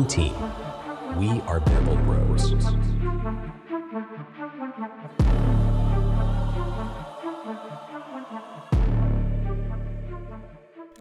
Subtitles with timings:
[0.00, 0.34] one team.
[1.18, 2.54] We are Bamble Bros.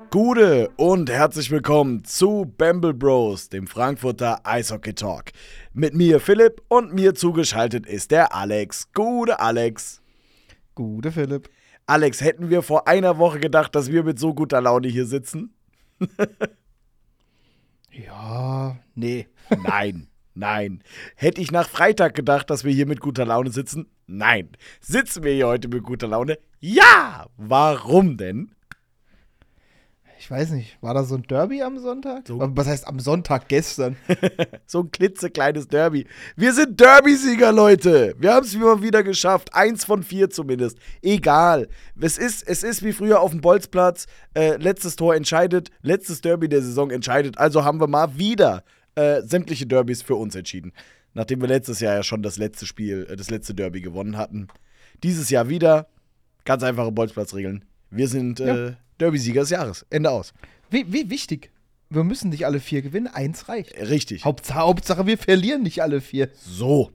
[0.10, 5.26] Gute und herzlich willkommen zu Bamble Bros, dem Frankfurter Eishockey Talk.
[5.74, 8.92] Mit mir Philipp und mir zugeschaltet ist der Alex.
[8.94, 10.02] Gute Alex.
[10.76, 11.50] Gute Philipp.
[11.86, 15.54] Alex, hätten wir vor einer Woche gedacht, dass wir mit so guter Laune hier sitzen?
[17.92, 19.28] Ja, nee.
[19.64, 20.84] Nein, nein.
[21.16, 23.88] Hätte ich nach Freitag gedacht, dass wir hier mit guter Laune sitzen?
[24.08, 24.50] Nein.
[24.80, 26.38] Sitzen wir hier heute mit guter Laune?
[26.60, 27.28] Ja!
[27.38, 28.52] Warum denn?
[30.20, 32.28] Ich weiß nicht, war da so ein Derby am Sonntag?
[32.28, 32.40] So.
[32.42, 33.96] Was heißt am Sonntag gestern?
[34.68, 36.06] So ein klitzekleines Derby.
[36.36, 38.14] Wir sind Derby-Sieger, Leute.
[38.20, 39.52] Wir haben es immer wieder geschafft.
[39.54, 40.78] Eins von vier zumindest.
[41.02, 41.70] Egal.
[42.00, 44.06] Es ist, es ist wie früher auf dem Bolzplatz.
[44.36, 45.72] Äh, letztes Tor entscheidet.
[45.82, 47.40] Letztes Derby der Saison entscheidet.
[47.40, 50.74] Also haben wir mal wieder äh, sämtliche Derbys für uns entschieden.
[51.14, 54.50] Nachdem wir letztes Jahr ja schon das letzte Spiel, äh, das letzte Derby gewonnen hatten.
[55.02, 55.88] Dieses Jahr wieder.
[56.46, 57.66] Ganz einfache Bolzplatzregeln.
[57.92, 58.76] Wir sind äh, Ja.
[59.00, 59.86] Derby-Sieger des Jahres.
[59.90, 60.34] Ende aus.
[60.70, 61.52] Wie, wie wichtig.
[61.90, 63.76] Wir müssen nicht alle vier gewinnen, eins reicht.
[63.78, 64.24] Richtig.
[64.24, 66.30] Hauptsache, Hauptsache, wir verlieren nicht alle vier.
[66.36, 66.92] So.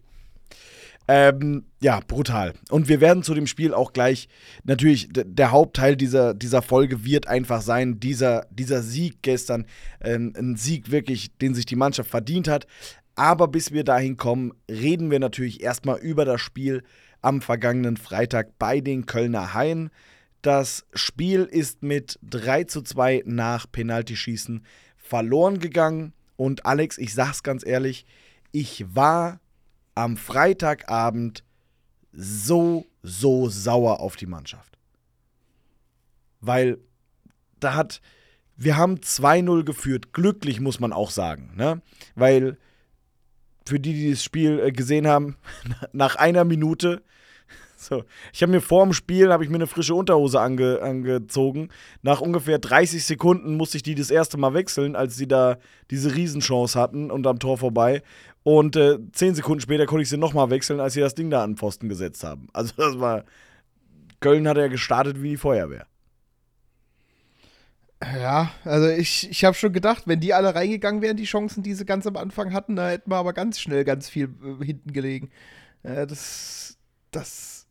[1.06, 2.54] Ähm, ja, brutal.
[2.70, 4.28] Und wir werden zu dem Spiel auch gleich,
[4.62, 9.66] natürlich, der Hauptteil dieser, dieser Folge wird einfach sein, dieser, dieser Sieg gestern,
[10.00, 12.66] ähm, ein Sieg wirklich, den sich die Mannschaft verdient hat.
[13.16, 16.82] Aber bis wir dahin kommen, reden wir natürlich erstmal über das Spiel
[17.20, 19.90] am vergangenen Freitag bei den Kölner Haien.
[20.44, 24.62] Das Spiel ist mit 3 zu 2 nach Penaltyschießen
[24.98, 26.12] verloren gegangen.
[26.36, 28.04] Und Alex, ich sag's ganz ehrlich,
[28.52, 29.40] ich war
[29.94, 31.44] am Freitagabend
[32.12, 34.78] so, so sauer auf die Mannschaft.
[36.42, 36.76] Weil
[37.58, 38.02] da hat,
[38.54, 41.80] wir haben 2-0 geführt, glücklich muss man auch sagen, ne?
[42.16, 42.58] Weil
[43.64, 45.38] für die, die das Spiel äh, gesehen haben,
[45.94, 47.02] nach einer Minute,
[47.84, 51.68] so, ich habe mir vor dem Spiel, ich mir eine frische Unterhose ange, angezogen.
[52.02, 55.58] Nach ungefähr 30 Sekunden musste ich die das erste Mal wechseln, als sie da
[55.90, 58.02] diese Riesenchance hatten und am Tor vorbei.
[58.42, 61.42] Und äh, 10 Sekunden später konnte ich sie nochmal wechseln, als sie das Ding da
[61.42, 62.48] an den Pfosten gesetzt haben.
[62.52, 63.24] Also das war,
[64.20, 65.86] Köln hat ja gestartet wie die Feuerwehr.
[68.02, 71.74] Ja, also ich, ich habe schon gedacht, wenn die alle reingegangen wären, die Chancen, die
[71.74, 74.92] sie ganz am Anfang hatten, da hätten wir aber ganz schnell ganz viel äh, hinten
[74.92, 75.30] gelegen.
[75.82, 76.76] Äh, das,
[77.10, 77.63] das,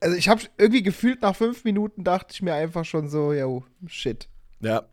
[0.00, 3.64] also ich habe irgendwie gefühlt nach fünf Minuten dachte ich mir einfach schon so, yo,
[3.86, 4.28] shit.
[4.60, 4.84] Ja.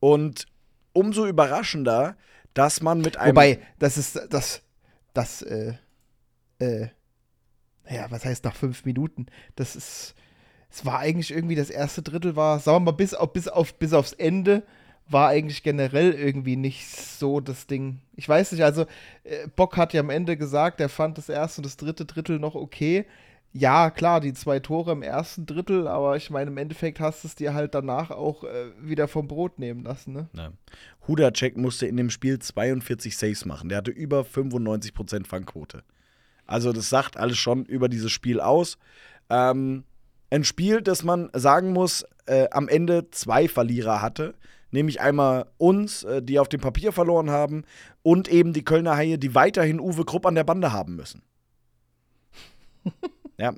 [0.00, 0.46] Und
[0.92, 2.16] umso überraschender,
[2.54, 3.30] dass man mit einem.
[3.30, 4.62] Wobei, das ist, das,
[5.14, 5.74] das, äh,
[6.58, 6.88] äh,
[7.88, 9.26] naja, was heißt nach fünf Minuten?
[9.56, 10.14] Das ist,
[10.70, 13.74] es war eigentlich irgendwie, das erste Drittel war, sagen wir mal, bis, auf, bis, auf,
[13.74, 14.62] bis aufs Ende
[15.08, 18.00] war eigentlich generell irgendwie nicht so das Ding.
[18.14, 18.86] Ich weiß nicht, also
[19.24, 22.38] äh, Bock hat ja am Ende gesagt, er fand das erste und das dritte Drittel
[22.38, 23.06] noch okay.
[23.52, 27.28] Ja, klar, die zwei Tore im ersten Drittel, aber ich meine, im Endeffekt hast du
[27.28, 30.28] es dir halt danach auch äh, wieder vom Brot nehmen lassen, ne?
[30.34, 30.52] Ja.
[31.08, 33.68] Hudacek musste in dem Spiel 42 Saves machen.
[33.68, 35.82] Der hatte über 95% Fangquote.
[36.46, 38.78] Also das sagt alles schon über dieses Spiel aus.
[39.28, 39.84] Ähm,
[40.30, 44.34] ein Spiel, das man sagen muss, äh, am Ende zwei Verlierer hatte.
[44.70, 47.64] Nämlich einmal uns, äh, die auf dem Papier verloren haben,
[48.02, 51.22] und eben die Kölner Haie, die weiterhin Uwe Krupp an der Bande haben müssen.
[53.40, 53.54] ja.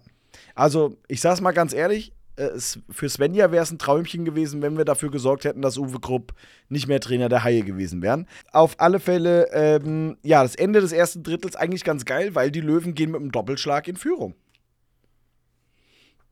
[0.54, 2.50] Also, ich sag's mal ganz ehrlich, äh,
[2.88, 6.32] für Svenja wäre es ein Träumchen gewesen, wenn wir dafür gesorgt hätten, dass Uwe Krupp
[6.69, 8.26] nicht mehr Trainer der Haie gewesen wären.
[8.53, 12.60] Auf alle Fälle, ähm, ja, das Ende des ersten Drittels eigentlich ganz geil, weil die
[12.60, 14.34] Löwen gehen mit einem Doppelschlag in Führung.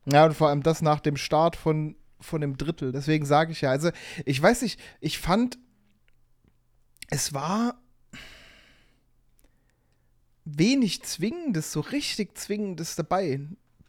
[0.05, 2.91] Ja, und vor allem das nach dem Start von, von dem Drittel.
[2.91, 3.91] Deswegen sage ich ja, also
[4.25, 5.59] ich weiß nicht, ich fand,
[7.09, 7.79] es war
[10.57, 13.39] wenig Zwingendes, so richtig Zwingendes dabei.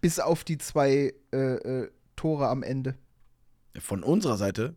[0.01, 2.97] Bis auf die zwei äh, äh, Tore am Ende.
[3.79, 4.75] Von unserer Seite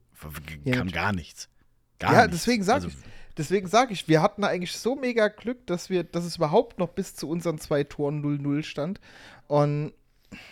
[0.64, 0.94] Ja, kam natürlich.
[0.94, 1.50] gar nichts.
[2.00, 2.38] Gar ja, nichts.
[2.38, 2.96] deswegen sage Also, ich,
[3.38, 6.90] deswegen sage ich, wir hatten eigentlich so mega Glück, dass wir, dass es überhaupt noch
[6.90, 9.00] bis zu unseren zwei Toren 0-0 stand.
[9.48, 9.94] Und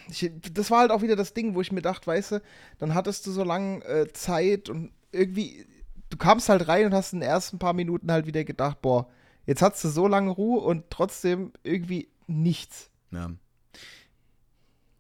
[0.10, 2.42] ich, das war halt auch wieder das Ding, wo ich mir dachte, weißt du,
[2.80, 5.66] dann hattest du so lange äh, Zeit und irgendwie,
[6.10, 9.10] du kamst halt rein und hast in den ersten paar Minuten halt wieder gedacht, boah,
[9.46, 12.90] jetzt hast du so lange Ruhe und trotzdem irgendwie nichts.
[13.12, 13.32] Ja.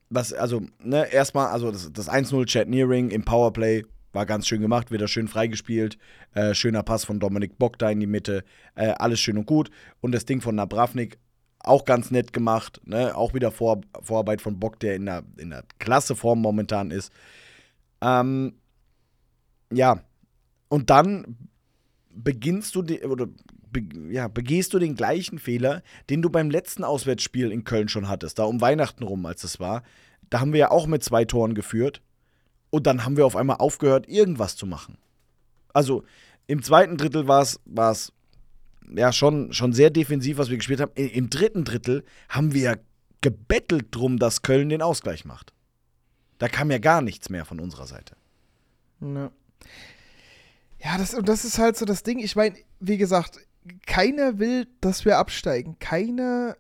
[0.09, 4.61] Was, also, ne, erstmal, also das, das 1-0 Chat Nearing im Powerplay war ganz schön
[4.61, 5.97] gemacht, wieder schön freigespielt.
[6.33, 8.43] Äh, schöner Pass von Dominik Bock da in die Mitte.
[8.75, 9.71] Äh, alles schön und gut.
[10.01, 11.17] Und das Ding von Nabravnik
[11.59, 12.79] auch ganz nett gemacht.
[12.85, 13.15] Ne?
[13.15, 17.11] Auch wieder Vor Vorarbeit von Bock, der in der, in der klasse Form momentan ist.
[18.01, 18.53] Ähm,
[19.71, 20.01] ja.
[20.69, 21.37] Und dann
[22.11, 23.27] beginnst du de, oder
[23.73, 28.07] be, ja, begehst du den gleichen Fehler, den du beim letzten Auswärtsspiel in Köln schon
[28.07, 29.83] hattest, da um Weihnachten rum, als es war.
[30.29, 32.01] Da haben wir ja auch mit zwei Toren geführt
[32.69, 34.97] und dann haben wir auf einmal aufgehört, irgendwas zu machen.
[35.73, 36.03] Also
[36.47, 38.13] im zweiten Drittel war es
[38.95, 40.93] ja schon, schon sehr defensiv, was wir gespielt haben.
[40.95, 42.79] Im dritten Drittel haben wir
[43.21, 45.53] gebettelt drum, dass Köln den Ausgleich macht.
[46.37, 48.15] Da kam ja gar nichts mehr von unserer Seite.
[49.01, 49.31] Ja.
[50.83, 52.19] Ja, das, und das ist halt so das Ding.
[52.19, 53.39] Ich meine, wie gesagt,
[53.85, 55.77] keiner will, dass wir absteigen.
[55.79, 56.57] Keiner.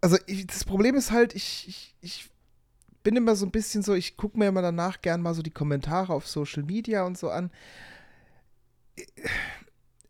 [0.00, 2.30] Also, ich, das Problem ist halt, ich, ich, ich
[3.02, 5.50] bin immer so ein bisschen so, ich gucke mir immer danach gern mal so die
[5.50, 7.50] Kommentare auf Social Media und so an.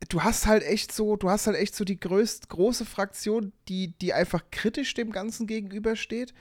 [0.09, 3.97] Du hast halt echt so, du hast halt echt so die größt, große Fraktion, die,
[3.99, 6.35] die einfach kritisch dem Ganzen gegenübersteht.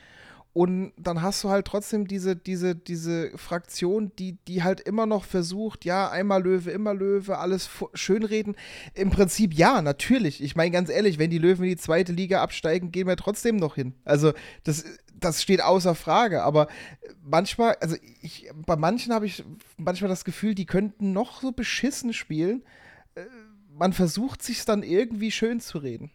[0.51, 5.23] Und dann hast du halt trotzdem diese, diese, diese Fraktion, die, die halt immer noch
[5.23, 8.55] versucht, ja, einmal Löwe, immer Löwe, alles schönreden.
[8.95, 10.41] Im Prinzip ja, natürlich.
[10.41, 13.57] Ich meine, ganz ehrlich, wenn die Löwen in die zweite Liga absteigen, gehen wir trotzdem
[13.57, 13.93] noch hin.
[14.05, 16.43] Also, das, das steht außer Frage.
[16.43, 16.67] Aber
[17.21, 19.43] manchmal, also ich, bei manchen habe ich
[19.77, 22.63] manchmal das Gefühl, die könnten noch so beschissen spielen.
[23.13, 23.21] Äh,
[23.71, 26.11] man versucht sich dann irgendwie schön zu reden.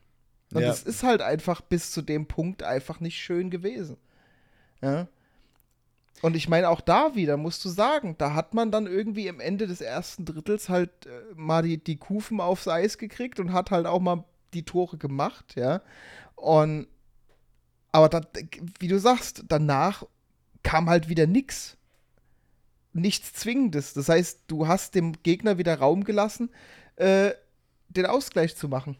[0.53, 0.69] Und ja.
[0.69, 3.97] das ist halt einfach bis zu dem Punkt einfach nicht schön gewesen.
[4.83, 5.09] Ja.
[6.23, 9.41] Und ich meine, auch da wieder musst du sagen, da hat man dann irgendwie am
[9.41, 13.71] Ende des ersten Drittels halt äh, mal die, die Kufen aufs Eis gekriegt und hat
[13.71, 14.25] halt auch mal
[14.55, 15.83] die Tore gemacht, ja.
[16.37, 16.87] Und
[17.93, 18.27] aber dann,
[18.81, 20.05] wie du sagst, danach
[20.63, 21.77] kam halt wieder nichts.
[22.93, 23.93] Nichts Zwingendes.
[23.93, 26.51] Das heißt, du hast dem Gegner wieder Raum gelassen,
[26.97, 27.33] äh,
[27.89, 28.97] den Ausgleich zu machen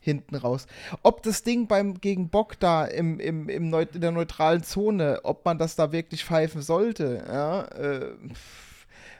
[0.00, 0.66] hinten raus.
[1.02, 5.20] Ob das Ding beim gegen Bock da im, im, im Neu in der neutralen Zone,
[5.22, 8.14] ob man das da wirklich pfeifen sollte, ja, äh,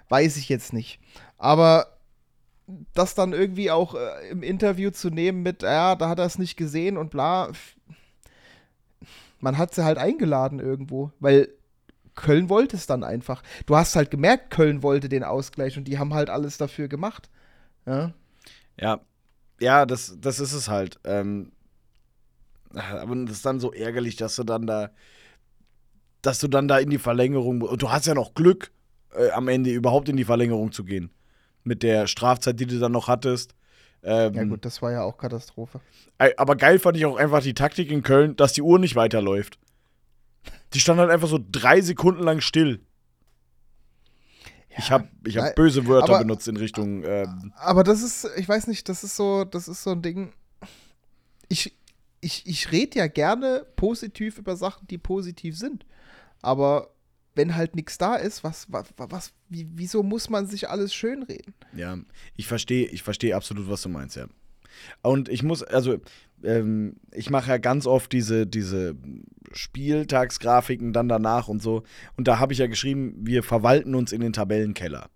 [0.08, 0.98] weiß ich jetzt nicht.
[1.38, 1.86] Aber
[2.94, 6.38] das dann irgendwie auch äh, im Interview zu nehmen mit, ja, da hat er es
[6.38, 7.50] nicht gesehen und bla.
[9.40, 11.48] Man hat sie halt eingeladen irgendwo, weil
[12.14, 13.42] Köln wollte es dann einfach.
[13.66, 17.30] Du hast halt gemerkt, Köln wollte den Ausgleich und die haben halt alles dafür gemacht.
[17.86, 18.12] Ja.
[18.78, 19.00] Ja,
[19.60, 20.98] ja, das, das ist es halt.
[21.04, 21.52] Ähm,
[22.74, 24.90] aber das ist dann so ärgerlich, dass du dann da,
[26.22, 28.70] dass du dann da in die Verlängerung, und du hast ja noch Glück,
[29.14, 31.10] äh, am Ende überhaupt in die Verlängerung zu gehen.
[31.64, 33.54] Mit der Strafzeit, die du dann noch hattest.
[34.02, 35.80] Ähm, ja, gut, das war ja auch Katastrophe.
[36.36, 39.58] Aber geil fand ich auch einfach die Taktik in Köln, dass die Uhr nicht weiterläuft.
[40.72, 42.80] Die stand halt einfach so drei Sekunden lang still.
[44.80, 47.04] Ich habe ich hab böse Wörter aber, benutzt in Richtung.
[47.04, 50.32] Ähm aber das ist, ich weiß nicht, das ist so, das ist so ein Ding.
[51.48, 51.76] Ich,
[52.20, 55.84] ich, ich rede ja gerne positiv über Sachen, die positiv sind.
[56.40, 56.90] Aber
[57.34, 61.54] wenn halt nichts da ist, was, was, was, wie, wieso muss man sich alles schönreden?
[61.74, 61.98] Ja,
[62.36, 64.26] ich verstehe, ich verstehe absolut, was du meinst, ja.
[65.02, 66.00] Und ich muss, also,
[66.44, 68.96] ähm, ich mache ja ganz oft diese, diese
[69.52, 71.82] Spieltagsgrafiken dann danach und so.
[72.16, 75.08] Und da habe ich ja geschrieben, wir verwalten uns in den Tabellenkeller.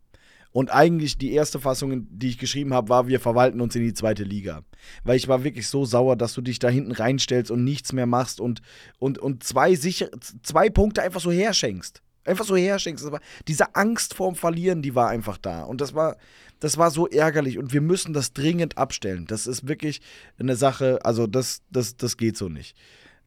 [0.54, 3.92] Und eigentlich die erste Fassung, die ich geschrieben habe, war, wir verwalten uns in die
[3.92, 4.62] zweite Liga.
[5.02, 8.06] Weil ich war wirklich so sauer, dass du dich da hinten reinstellst und nichts mehr
[8.06, 8.62] machst und,
[9.00, 10.10] und, und zwei, sicher,
[10.44, 12.02] zwei Punkte einfach so herschenkst.
[12.24, 13.04] Einfach so herschenkst.
[13.48, 15.64] diese Angst vorm Verlieren, die war einfach da.
[15.64, 16.16] Und das war,
[16.64, 19.26] das war so ärgerlich und wir müssen das dringend abstellen.
[19.26, 20.00] Das ist wirklich
[20.38, 22.74] eine Sache, also das, das, das geht so nicht.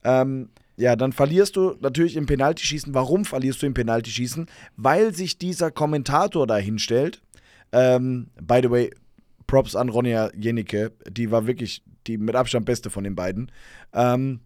[0.04, 2.96] Ähm, ja, dann verlierst du natürlich im Penaltyschießen.
[2.96, 4.48] Warum verlierst du im Penaltyschießen?
[4.76, 7.22] Weil sich dieser Kommentator da hinstellt.
[7.72, 8.92] Ähm, by the way,
[9.46, 10.92] Props an Ronja Jenicke.
[11.08, 13.52] Die war wirklich die mit Abstand beste von den beiden.
[13.94, 14.40] Ähm,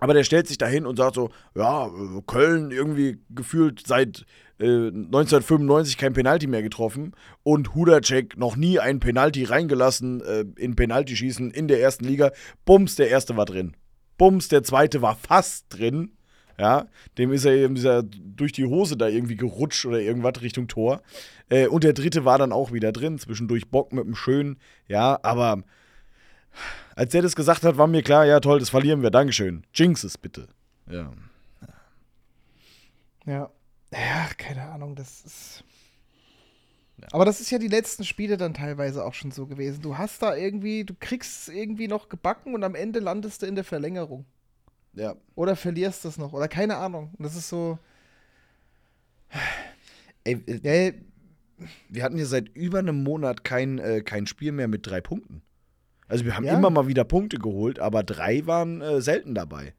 [0.00, 1.88] aber der stellt sich da hin und sagt so: Ja,
[2.26, 4.26] Köln irgendwie gefühlt seit
[4.60, 10.74] 1995 äh, kein Penalty mehr getroffen und Hudacek noch nie ein Penalty reingelassen äh, in
[10.74, 12.32] Penaltyschießen in der ersten Liga.
[12.64, 13.76] Bums, der erste war drin.
[14.16, 16.12] Bums, der zweite war fast drin.
[16.58, 16.88] Ja,
[17.18, 21.02] dem ist er eben dieser durch die Hose da irgendwie gerutscht oder irgendwas Richtung Tor.
[21.48, 24.58] Äh, und der dritte war dann auch wieder drin, zwischendurch Bock mit dem Schönen.
[24.88, 25.62] Ja, aber
[26.96, 29.62] als der das gesagt hat, war mir klar, ja toll, das verlieren wir, Dankeschön.
[29.72, 30.48] Jinx es bitte.
[30.90, 31.12] Ja.
[33.24, 33.50] Ja.
[33.92, 35.64] Ja, keine Ahnung, das ist.
[37.00, 37.08] Ja.
[37.12, 39.82] Aber das ist ja die letzten Spiele dann teilweise auch schon so gewesen.
[39.82, 43.46] Du hast da irgendwie, du kriegst es irgendwie noch gebacken und am Ende landest du
[43.46, 44.24] in der Verlängerung.
[44.94, 45.14] Ja.
[45.34, 46.32] Oder verlierst das noch.
[46.32, 47.14] Oder keine Ahnung.
[47.18, 47.78] Das ist so.
[50.24, 50.94] Ey, äh,
[51.88, 55.42] wir hatten ja seit über einem Monat kein, äh, kein Spiel mehr mit drei Punkten.
[56.08, 56.56] Also wir haben ja.
[56.56, 59.74] immer mal wieder Punkte geholt, aber drei waren äh, selten dabei.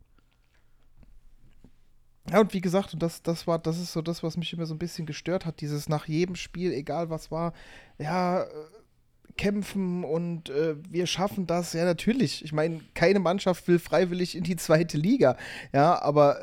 [2.31, 4.65] Ja, und wie gesagt, und das, das war, das ist so das, was mich immer
[4.65, 7.53] so ein bisschen gestört hat, dieses nach jedem Spiel, egal was war,
[7.97, 8.45] ja,
[9.37, 11.73] kämpfen und äh, wir schaffen das.
[11.73, 12.43] Ja, natürlich.
[12.43, 15.37] Ich meine, keine Mannschaft will freiwillig in die zweite Liga.
[15.73, 16.39] Ja, aber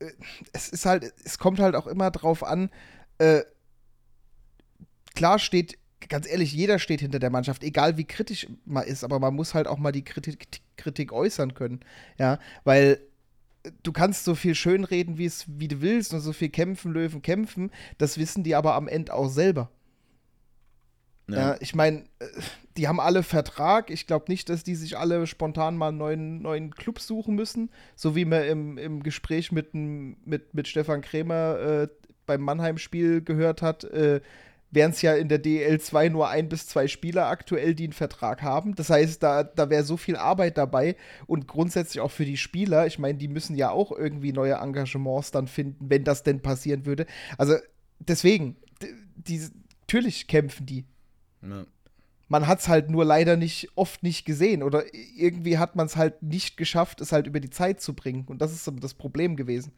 [0.00, 0.12] äh, äh
[0.52, 2.70] es ist halt, es kommt halt auch immer drauf an,
[3.18, 3.42] äh,
[5.14, 9.18] klar steht, ganz ehrlich, jeder steht hinter der Mannschaft, egal wie kritisch man ist, aber
[9.18, 11.80] man muss halt auch mal die Kritik, Kritik äußern können.
[12.18, 13.00] Ja, weil
[13.82, 17.22] du kannst so viel schönreden, wie es, wie du willst, und so viel kämpfen, Löwen
[17.22, 17.70] kämpfen.
[17.98, 19.70] Das wissen die aber am Ende auch selber.
[21.28, 21.36] Ja.
[21.36, 22.26] ja ich meine, äh,
[22.76, 23.90] die haben alle Vertrag.
[23.90, 27.70] Ich glaube nicht, dass die sich alle spontan mal einen neuen, neuen Club suchen müssen.
[27.96, 31.88] So wie man im, im Gespräch mit, mit, mit Stefan Krämer äh,
[32.26, 33.84] beim Mannheim-Spiel gehört hat.
[33.84, 34.20] Äh,
[34.70, 38.42] wären es ja in der DL2 nur ein bis zwei Spieler aktuell, die einen Vertrag
[38.42, 38.74] haben.
[38.74, 40.96] Das heißt, da, da wäre so viel Arbeit dabei
[41.26, 42.86] und grundsätzlich auch für die Spieler.
[42.86, 46.86] Ich meine, die müssen ja auch irgendwie neue Engagements dann finden, wenn das denn passieren
[46.86, 47.06] würde.
[47.36, 47.56] Also
[47.98, 48.56] deswegen,
[49.16, 49.42] die,
[49.80, 50.84] natürlich kämpfen die.
[51.42, 51.64] Ja.
[52.28, 55.96] Man hat es halt nur leider nicht oft nicht gesehen oder irgendwie hat man es
[55.96, 58.24] halt nicht geschafft, es halt über die Zeit zu bringen.
[58.28, 59.72] Und das ist das Problem gewesen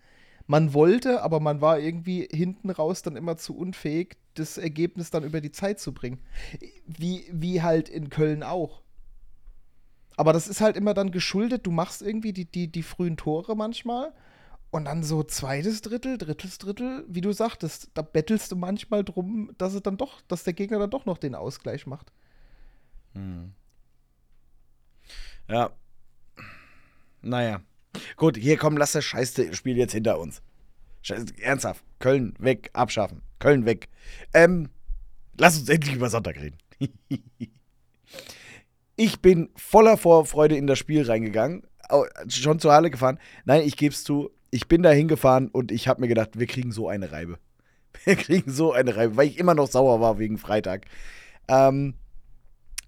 [0.47, 5.25] man wollte, aber man war irgendwie hinten raus dann immer zu unfähig, das Ergebnis dann
[5.25, 6.21] über die Zeit zu bringen.
[6.87, 8.83] Wie, wie halt in Köln auch.
[10.17, 13.57] Aber das ist halt immer dann geschuldet, du machst irgendwie die, die, die frühen Tore
[13.57, 14.13] manchmal
[14.71, 19.53] und dann so zweites Drittel, drittes Drittel, wie du sagtest, da bettelst du manchmal drum,
[19.59, 22.13] dass es dann doch, dass der Gegner dann doch noch den Ausgleich macht.
[23.15, 23.53] Hm.
[25.49, 25.71] Ja.
[27.23, 27.63] Naja.
[28.17, 30.43] Gut, hier komm, lass das Scheißspiel jetzt hinter uns.
[31.03, 31.85] Scheiß, ernsthaft.
[31.99, 33.23] Köln weg, abschaffen.
[33.39, 33.89] Köln weg.
[34.35, 34.69] Ähm,
[35.39, 36.59] lass uns endlich über Sonntag reden.
[38.97, 41.67] ich bin voller Vorfreude in das Spiel reingegangen.
[42.29, 43.19] Schon zur Halle gefahren.
[43.45, 44.31] Nein, ich gebe es zu.
[44.51, 47.39] Ich bin da hingefahren und ich habe mir gedacht, wir kriegen so eine Reibe.
[48.05, 50.87] Wir kriegen so eine Reibe, weil ich immer noch sauer war wegen Freitag.
[51.47, 51.95] Ähm,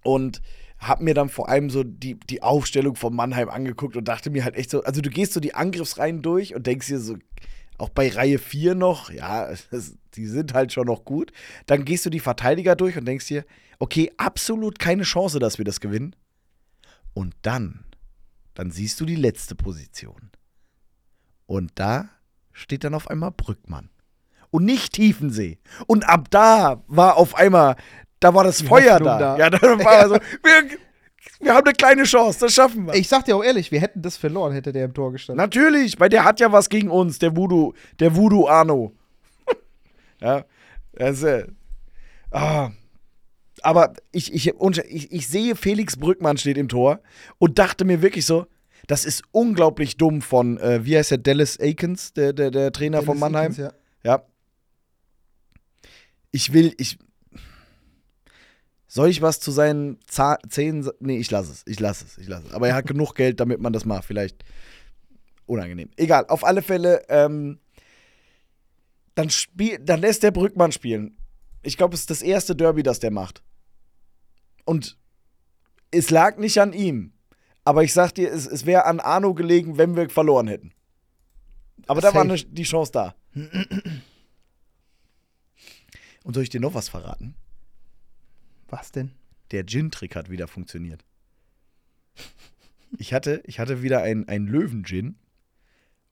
[0.03, 0.41] und
[0.89, 4.45] habe mir dann vor allem so die, die Aufstellung von Mannheim angeguckt und dachte mir
[4.45, 7.17] halt echt so, also du gehst so die Angriffsreihen durch und denkst dir so,
[7.79, 11.33] auch bei Reihe 4 noch, ja, das, die sind halt schon noch gut.
[11.67, 13.45] Dann gehst du die Verteidiger durch und denkst dir,
[13.79, 16.15] okay, absolut keine Chance, dass wir das gewinnen.
[17.13, 17.85] Und dann,
[18.55, 20.31] dann siehst du die letzte Position.
[21.47, 22.09] Und da
[22.53, 23.91] steht dann auf einmal Brückmann.
[24.51, 25.59] Und nicht Tiefensee.
[25.87, 27.75] Und ab da war auf einmal
[28.21, 29.19] da war das die Feuer da.
[29.19, 29.39] da.
[29.39, 30.09] Ja, dann war ja.
[30.09, 30.79] so, wir,
[31.41, 32.95] wir haben eine kleine Chance, das schaffen wir.
[32.95, 35.45] Ich sag dir auch ehrlich, wir hätten das verloren, hätte der im Tor gestanden.
[35.45, 38.93] Natürlich, weil der hat ja was gegen uns, der Voodoo, der Voodoo Arno.
[40.21, 40.45] ja,
[40.99, 41.43] also,
[42.31, 42.71] ah.
[43.63, 47.01] Aber ich, ich, ich, ich sehe, Felix Brückmann steht im Tor
[47.39, 48.47] und dachte mir wirklich so,
[48.87, 52.99] das ist unglaublich dumm von, äh, wie heißt der, Dallas Aikens, der, der, der Trainer
[52.99, 53.53] Dallas von Mannheim.
[53.53, 53.73] Aikens, ja.
[54.03, 54.23] ja.
[56.31, 56.99] Ich will, ich,
[58.95, 60.89] soll ich was zu seinen Zähnen?
[61.01, 61.65] Nee, ich lasse es.
[61.67, 62.17] Ich lasse es.
[62.17, 62.55] Ich lasse es.
[62.55, 64.05] Aber er hat genug Geld, damit man das macht.
[64.05, 64.45] Vielleicht
[65.47, 65.91] unangenehm.
[65.97, 66.27] Egal.
[66.29, 67.59] Auf alle Fälle, ähm,
[69.17, 71.17] dann, spiel, dann lässt der Brückmann spielen.
[71.65, 73.43] Ich glaube, es ist das erste Derby, das der macht.
[74.65, 74.97] Und
[75.91, 77.15] es lag nicht an ihm.
[77.65, 80.73] Aber ich sag dir, es, es wäre an Arno gelegen, wenn wir verloren hätten.
[81.89, 82.13] Aber Safe.
[82.13, 83.17] da war eine, die Chance da.
[86.23, 87.35] Und soll ich dir noch was verraten?
[88.75, 89.13] Was denn?
[89.53, 91.05] Der Gin-Trick hat wieder funktioniert.
[92.99, 95.15] Ich hatte, ich hatte wieder einen Löwen-Gin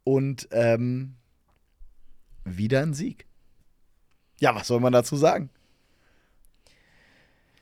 [0.05, 1.17] und ähm,
[2.45, 3.27] wieder ein Sieg.
[4.39, 5.51] Ja, was soll man dazu sagen?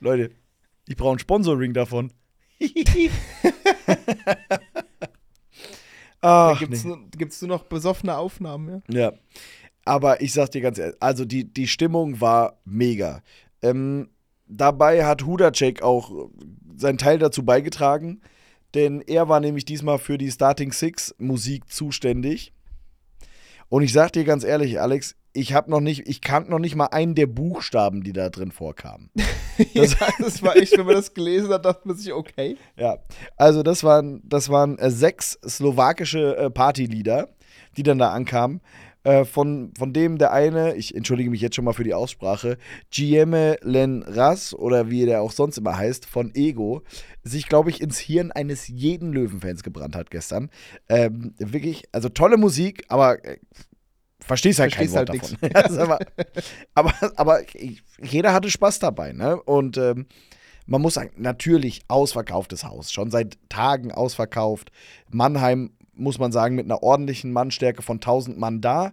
[0.01, 0.33] Leute,
[0.87, 2.13] ich brauche ein Sponsoring davon.
[6.21, 7.07] Ach, gibt's, nee.
[7.13, 9.11] gibt's nur noch besoffene Aufnahmen, ja?
[9.11, 9.15] Ja.
[9.87, 13.23] Aber ich sag dir ganz ehrlich, also die, die Stimmung war mega.
[13.63, 14.11] Ähm,
[14.51, 16.29] dabei hat Hudacek auch
[16.77, 18.21] seinen Teil dazu beigetragen,
[18.75, 22.53] denn er war nämlich diesmal für die Starting Six Musik zuständig.
[23.69, 26.75] Und ich sag dir ganz ehrlich, Alex, ich habe noch nicht, ich kannte noch nicht
[26.75, 29.11] mal einen der Buchstaben, die da drin vorkamen.
[29.75, 32.57] Das, ja, das war echt, wenn man das gelesen hat, dachte man sich, okay.
[32.79, 32.97] Ja,
[33.37, 37.29] also das waren, das waren äh, sechs slowakische äh, Partylieder,
[37.77, 38.63] die dann da ankamen.
[39.03, 42.59] Äh, von, von dem der eine, ich entschuldige mich jetzt schon mal für die Aussprache,
[42.91, 46.83] Gieme Len Ras oder wie der auch sonst immer heißt, von Ego,
[47.23, 50.51] sich, glaube ich, ins Hirn eines jeden Löwenfans gebrannt hat gestern.
[50.89, 53.39] Ähm, wirklich, also tolle Musik, aber äh,
[54.21, 55.79] verstehst halt Verstehst kein Wort halt davon.
[55.79, 55.99] aber,
[56.75, 57.41] aber, aber,
[58.03, 59.41] jeder hatte Spaß dabei, ne?
[59.43, 60.07] Und ähm,
[60.67, 64.71] man muss sagen, natürlich ausverkauftes Haus, schon seit Tagen ausverkauft.
[65.11, 68.93] Mannheim muss man sagen, mit einer ordentlichen Mannstärke von 1000 Mann da.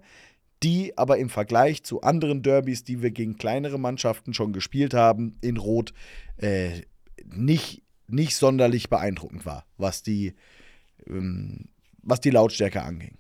[0.64, 5.38] die aber im Vergleich zu anderen Derbys, die wir gegen kleinere Mannschaften schon gespielt haben,
[5.40, 5.94] in Rot,
[6.38, 6.82] äh,
[7.26, 10.34] nicht, nicht sonderlich beeindruckend war, was die,
[11.08, 11.66] ähm,
[12.02, 13.20] was die Lautstärke anging.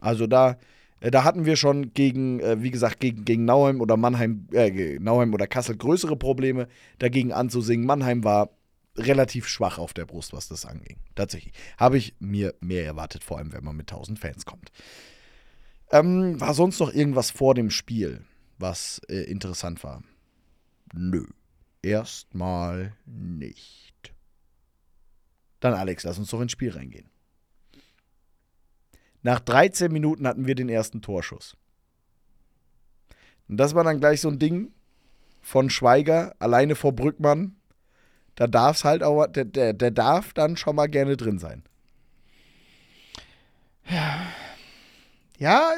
[0.00, 0.56] Also da,
[1.00, 4.98] äh, da hatten wir schon gegen, äh, wie gesagt, gegen, gegen Nauheim oder Mannheim, äh,
[4.98, 6.66] Nauheim oder Kassel größere Probleme
[6.98, 7.86] dagegen anzusingen.
[7.86, 8.50] Mannheim war
[8.96, 10.98] relativ schwach auf der Brust, was das anging.
[11.14, 11.54] Tatsächlich.
[11.78, 14.70] Habe ich mir mehr erwartet, vor allem wenn man mit 1000 Fans kommt.
[15.90, 18.24] Ähm, war sonst noch irgendwas vor dem Spiel,
[18.58, 20.02] was äh, interessant war?
[20.92, 21.26] Nö.
[21.82, 24.14] Erstmal nicht.
[25.60, 27.10] Dann Alex, lass uns doch ins Spiel reingehen.
[29.22, 31.56] Nach 13 Minuten hatten wir den ersten Torschuss.
[33.48, 34.72] Und das war dann gleich so ein Ding
[35.40, 37.56] von Schweiger alleine vor Brückmann.
[38.36, 41.62] Da darf es halt auch, der, der, der darf dann schon mal gerne drin sein.
[43.88, 44.26] Ja.
[45.38, 45.72] Ja,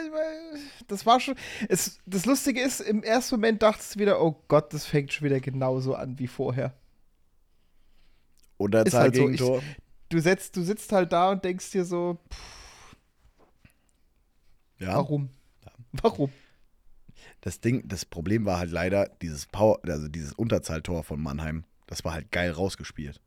[0.86, 1.34] das war schon.
[1.68, 5.24] Es, das Lustige ist, im ersten Moment dachtest du wieder, oh Gott, das fängt schon
[5.24, 6.74] wieder genauso an wie vorher.
[8.58, 9.40] Oder Ist halt so, ich-.
[10.08, 12.96] Du, setzt, du sitzt halt da und denkst dir so, pff,
[14.78, 14.94] Ja.
[14.94, 15.30] warum?
[15.92, 16.30] Warum?
[17.40, 21.64] Das Ding, das Problem war halt leider dieses Power, also dieses Unterzahltor von Mannheim.
[21.86, 23.20] Das war halt geil rausgespielt.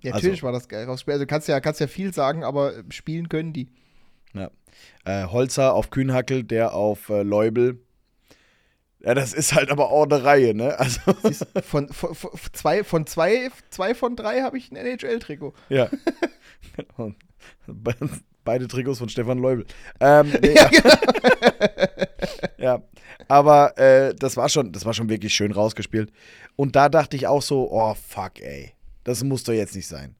[0.00, 1.14] Ja, Also- natürlich war das geil rausgespielt.
[1.14, 3.68] Also kannst ja, kannst ja viel sagen, aber äh, spielen können die.
[4.34, 4.50] Ja.
[5.04, 7.80] Äh, Holzer auf Kühnhackel, der auf äh, Leubel.
[9.00, 10.78] Ja, das ist halt aber auch eine Reihe, ne?
[10.78, 11.00] Also,
[11.62, 15.54] von, von, von, zwei, von zwei, zwei von drei habe ich ein NHL-Trikot.
[15.68, 15.88] ja.
[18.44, 19.66] Beide Trikots von Stefan Leubel.
[20.00, 20.94] Ähm, nee, Ja, genau.
[22.58, 22.82] ja,
[23.28, 26.12] aber äh, das war schon, das war schon wirklich schön rausgespielt.
[26.56, 28.72] Und da dachte ich auch so, oh fuck, ey,
[29.04, 30.14] das muss doch jetzt nicht sein.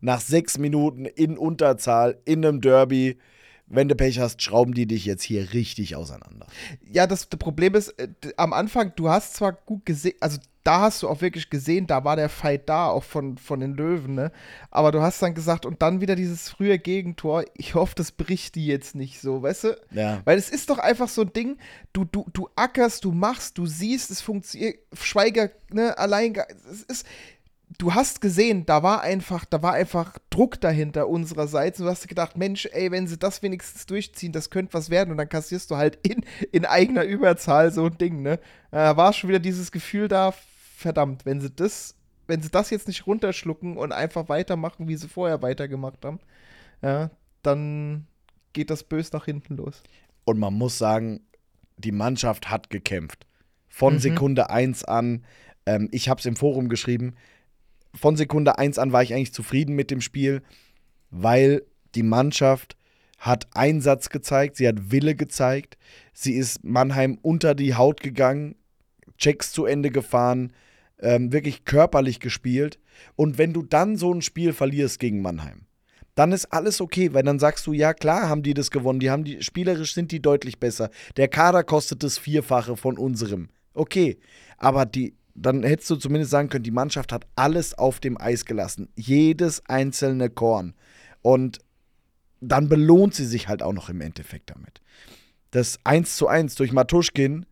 [0.00, 3.18] Nach sechs Minuten in Unterzahl, in einem Derby,
[3.66, 6.46] wenn du Pech hast, schrauben die dich jetzt hier richtig auseinander.
[6.90, 10.80] ja, das, das Problem ist, äh, am Anfang, du hast zwar gut gesehen, also da
[10.80, 14.14] hast du auch wirklich gesehen, da war der Fight da, auch von, von den Löwen,
[14.14, 14.32] ne?
[14.70, 18.56] Aber du hast dann gesagt, und dann wieder dieses frühe Gegentor, ich hoffe, das bricht
[18.56, 19.80] die jetzt nicht so, weißt du?
[19.92, 20.22] Ja.
[20.24, 21.58] Weil es ist doch einfach so ein Ding,
[21.92, 26.34] du, du, du ackerst, du machst, du siehst, es funktioniert, Schweiger, ne, allein,
[26.68, 27.06] es ist,
[27.78, 31.78] du hast gesehen, da war einfach, da war einfach Druck dahinter unsererseits.
[31.78, 35.12] Und du hast gedacht, Mensch, ey, wenn sie das wenigstens durchziehen, das könnte was werden.
[35.12, 38.40] Und dann kassierst du halt in, in eigener Überzahl so ein Ding, ne?
[38.70, 40.34] Da war schon wieder dieses Gefühl da,
[40.76, 41.94] verdammt, wenn sie das,
[42.26, 46.20] wenn sie das jetzt nicht runterschlucken und einfach weitermachen, wie sie vorher weitergemacht haben,
[46.82, 47.10] ja,
[47.42, 48.06] dann
[48.52, 49.82] geht das bös nach hinten los.
[50.24, 51.20] Und man muss sagen,
[51.78, 53.26] die Mannschaft hat gekämpft.
[53.68, 53.98] Von Mhm.
[54.00, 55.24] Sekunde 1 an,
[55.64, 57.14] ähm, ich habe es im Forum geschrieben,
[57.94, 60.42] von Sekunde 1 an war ich eigentlich zufrieden mit dem Spiel,
[61.10, 61.62] weil
[61.94, 62.76] die Mannschaft
[63.18, 65.78] hat Einsatz gezeigt, sie hat Wille gezeigt,
[66.12, 68.56] sie ist Mannheim unter die Haut gegangen,
[69.16, 70.52] Checks zu Ende gefahren,
[71.00, 72.78] ähm, wirklich körperlich gespielt.
[73.14, 75.66] Und wenn du dann so ein Spiel verlierst gegen Mannheim,
[76.14, 79.10] dann ist alles okay, weil dann sagst du, ja klar haben die das gewonnen, die
[79.10, 80.90] haben die, spielerisch sind die deutlich besser.
[81.16, 83.50] Der Kader kostet das Vierfache von unserem.
[83.74, 84.18] Okay,
[84.56, 88.46] aber die, dann hättest du zumindest sagen können, die Mannschaft hat alles auf dem Eis
[88.46, 88.88] gelassen.
[88.96, 90.74] Jedes einzelne Korn.
[91.20, 91.58] Und
[92.40, 94.80] dann belohnt sie sich halt auch noch im Endeffekt damit.
[95.50, 97.44] Das 1 zu 1 durch Matuschkin,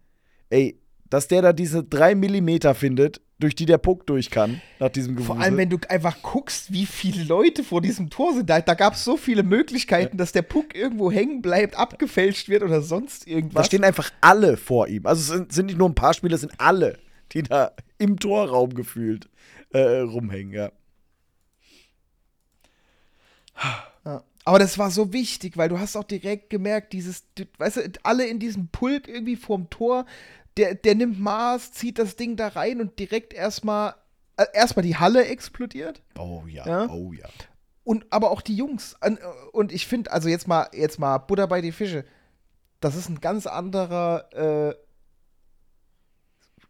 [0.48, 0.78] ey,
[1.10, 5.16] dass der da diese 3 Millimeter findet, durch die der Puck durch kann, nach diesem
[5.16, 5.34] Gewusel.
[5.34, 8.48] Vor allem, wenn du einfach guckst, wie viele Leute vor diesem Tor sind.
[8.48, 12.62] Da, da gab es so viele Möglichkeiten, dass der Puck irgendwo hängen bleibt, abgefälscht wird
[12.62, 13.66] oder sonst Da irgendwas.
[13.66, 15.04] stehen einfach alle vor ihm.
[15.06, 16.98] Also es sind, sind nicht nur ein paar Spieler, es sind alle,
[17.32, 19.28] die da im Torraum gefühlt
[19.74, 20.72] äh, rumhängen, ja.
[24.06, 24.24] Ja.
[24.46, 27.24] Aber das war so wichtig, weil du hast auch direkt gemerkt, dieses,
[27.58, 30.06] weißt du, alle in diesem Pulk irgendwie vorm Tor,
[30.56, 33.94] der, der nimmt Maß, zieht das Ding da rein und direkt erstmal,
[34.36, 36.02] äh, erstmal die Halle explodiert.
[36.18, 36.86] Oh ja, Ja?
[36.90, 37.28] oh ja.
[37.82, 38.96] Und aber auch die Jungs.
[39.00, 39.18] An-
[39.52, 42.04] Und ich finde, also jetzt mal, jetzt mal Butter bei die Fische.
[42.80, 44.74] Das ist ein ganz anderer, äh,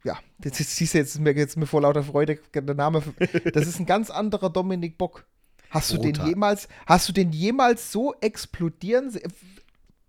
[0.05, 3.03] ja, jetzt, jetzt siehst du jetzt mir jetzt mir vor lauter Freude der Name.
[3.53, 5.25] Das ist ein ganz anderer Dominik Bock.
[5.71, 6.29] Hast du den Brutal.
[6.29, 9.11] jemals, hast du den jemals so explodieren?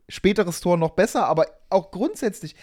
[0.08, 2.56] Späteres Tor noch besser, aber auch grundsätzlich,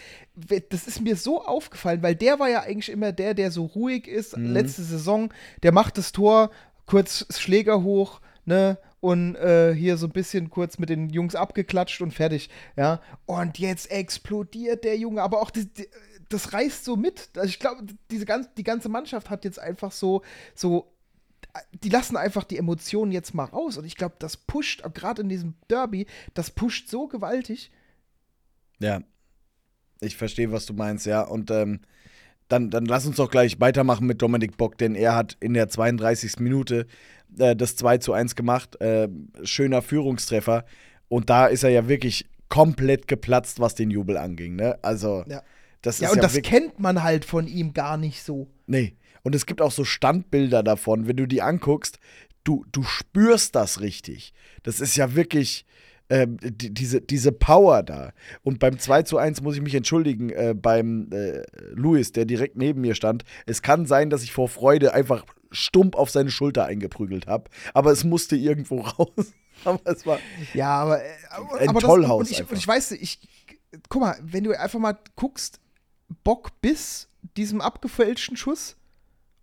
[0.70, 4.06] das ist mir so aufgefallen, weil der war ja eigentlich immer der, der so ruhig
[4.06, 4.36] ist.
[4.36, 6.50] Letzte Saison, der macht das Tor,
[6.86, 8.78] kurz Schläger hoch, ne?
[9.00, 13.00] Und äh, hier so ein bisschen kurz mit den Jungs abgeklatscht und fertig, ja.
[13.26, 15.88] Und jetzt explodiert der Junge, aber auch die, die,
[16.28, 17.30] das reißt so mit.
[17.34, 20.22] Also ich glaube, diese ganz, die ganze Mannschaft hat jetzt einfach so,
[20.54, 20.91] so
[21.82, 23.76] die lassen einfach die Emotionen jetzt mal raus.
[23.76, 27.70] Und ich glaube, das pusht, gerade in diesem Derby, das pusht so gewaltig.
[28.78, 29.00] Ja,
[30.00, 31.22] ich verstehe, was du meinst, ja.
[31.22, 31.80] Und ähm,
[32.48, 35.68] dann, dann lass uns doch gleich weitermachen mit Dominik Bock, denn er hat in der
[35.68, 36.38] 32.
[36.38, 36.86] Minute
[37.38, 38.80] äh, das 2 zu 1 gemacht.
[38.80, 39.08] Äh,
[39.44, 40.64] schöner Führungstreffer.
[41.08, 44.56] Und da ist er ja wirklich komplett geplatzt, was den Jubel anging.
[44.56, 44.78] Ne?
[44.82, 45.42] Also, Ja.
[45.82, 48.48] das Ja, ist und ja das kennt man halt von ihm gar nicht so.
[48.66, 48.96] Nee.
[49.22, 51.98] Und es gibt auch so Standbilder davon, wenn du die anguckst,
[52.44, 54.34] du, du spürst das richtig.
[54.62, 55.64] Das ist ja wirklich
[56.10, 58.12] ähm, die, diese, diese Power da.
[58.42, 62.56] Und beim 2 zu 1 muss ich mich entschuldigen, äh, beim äh, Luis, der direkt
[62.56, 63.24] neben mir stand.
[63.46, 67.92] Es kann sein, dass ich vor Freude einfach stumpf auf seine Schulter eingeprügelt habe, aber
[67.92, 69.32] es musste irgendwo raus.
[69.64, 70.18] aber es war.
[70.54, 73.20] Ja, aber, äh, aber, Ein aber Tollhaus und, ich, und ich weiß, ich
[73.88, 75.60] guck mal, wenn du einfach mal guckst,
[76.24, 78.76] Bock bis diesem abgefälschten Schuss,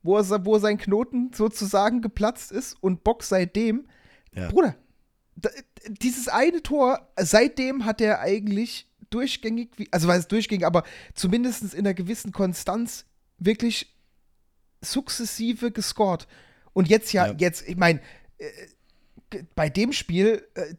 [0.03, 3.87] wo, er, wo sein Knoten sozusagen geplatzt ist und Bock seitdem,
[4.33, 4.49] Ja.
[4.49, 4.75] Bruder,
[5.35, 5.49] da,
[5.87, 10.83] dieses eine Tor, seitdem hat er eigentlich durchgängig, also weiß es durchgängig, aber
[11.15, 13.05] zumindest in einer gewissen Konstanz
[13.37, 13.95] wirklich
[14.81, 16.27] sukzessive gescored.
[16.73, 17.35] Und jetzt ja, Ja.
[17.37, 17.99] jetzt, ich meine,
[18.37, 20.75] äh, bei dem Spiel äh,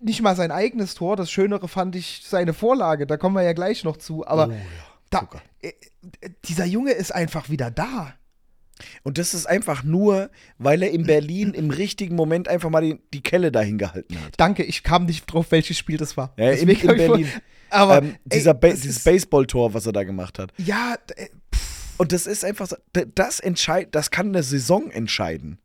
[0.00, 3.52] nicht mal sein eigenes Tor, das Schönere fand ich seine Vorlage, da kommen wir ja
[3.52, 4.58] gleich noch zu, aber Oh ja,
[5.10, 5.28] da,
[5.60, 5.72] äh,
[6.44, 8.14] dieser Junge ist einfach wieder da.
[9.02, 13.00] Und das ist einfach nur, weil er in Berlin im richtigen Moment einfach mal die,
[13.12, 14.32] die Kelle dahin gehalten hat.
[14.36, 16.32] Danke, ich kam nicht drauf, welches Spiel das war.
[16.36, 17.28] Ja, in, in vor- Berlin.
[17.70, 20.52] Aber ähm, dieser ba ey, das dieses Baseballtor, was er da gemacht hat.
[20.58, 21.26] Ja, äh,
[21.98, 22.76] Und das ist einfach so,
[23.14, 25.58] das entscheid, das kann eine Saison entscheiden.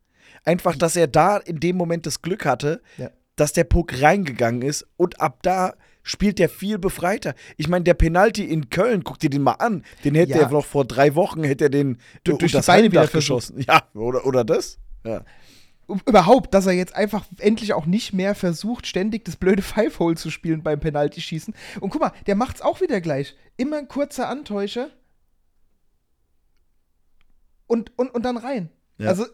[0.43, 3.09] Einfach, dass er da in dem Moment das Glück hatte, Ja.
[3.37, 7.33] dass der Puck reingegangen ist und ab da spielt der viel befreiter.
[7.57, 9.83] Ich meine, der Penalty in Köln, guck dir den mal an.
[10.03, 10.41] Den hätte Ja.
[10.41, 13.59] er noch vor drei Wochen, hätte er den Du- durch durch das Beine wieder geschossen.
[13.67, 14.77] Ja, oder, oder das?
[15.05, 15.23] Ja.
[16.05, 20.29] überhaupt, dass er jetzt einfach endlich auch nicht mehr versucht, ständig das blöde Five-Hole zu
[20.29, 21.53] spielen beim Penalty-Schießen.
[21.81, 23.35] Und guck mal, der macht's auch wieder gleich.
[23.57, 24.89] Immer ein kurzer Antäuscher.
[27.67, 28.69] Und, und, und dann rein.
[28.97, 29.09] Ja.
[29.09, 29.27] Also, äh,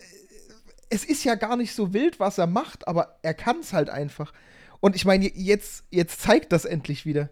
[0.89, 4.33] es ist ja gar nicht so wild, was er macht, aber er kann's halt einfach.
[4.79, 7.29] Und ich meine, jetzt, jetzt zeigt das endlich wieder.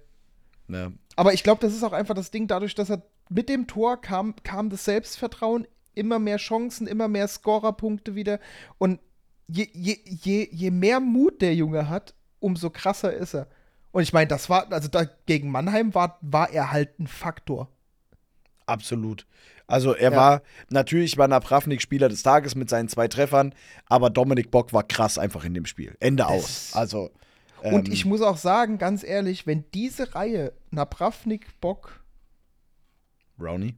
[0.67, 0.91] ja.
[1.15, 3.99] Aber ich glaube, das ist auch einfach das Ding, dadurch, dass er mit dem Tor
[3.99, 8.39] kam, kam das Selbstvertrauen, immer mehr Chancen, immer mehr Scorerpunkte wieder.
[8.77, 8.99] Und
[9.47, 13.47] je, je, je, je mehr Mut der Junge hat, umso krasser ist er.
[13.91, 17.69] Und ich meine, das war, also da gegen Mannheim war, war er halt ein Faktor.
[18.67, 19.25] Absolut.
[19.65, 20.17] Also er Ja.
[20.17, 23.55] war, natürlich war Napravnik Spieler des Tages mit seinen zwei Treffern,
[23.87, 25.95] aber Dominik Bock war krass einfach in dem Spiel.
[25.99, 26.71] Ende aus.
[26.73, 27.09] Also.
[27.63, 32.03] Und ähm, ich muss auch sagen, ganz ehrlich, wenn diese Reihe Napravnik, Bock,
[33.37, 33.75] Brownie.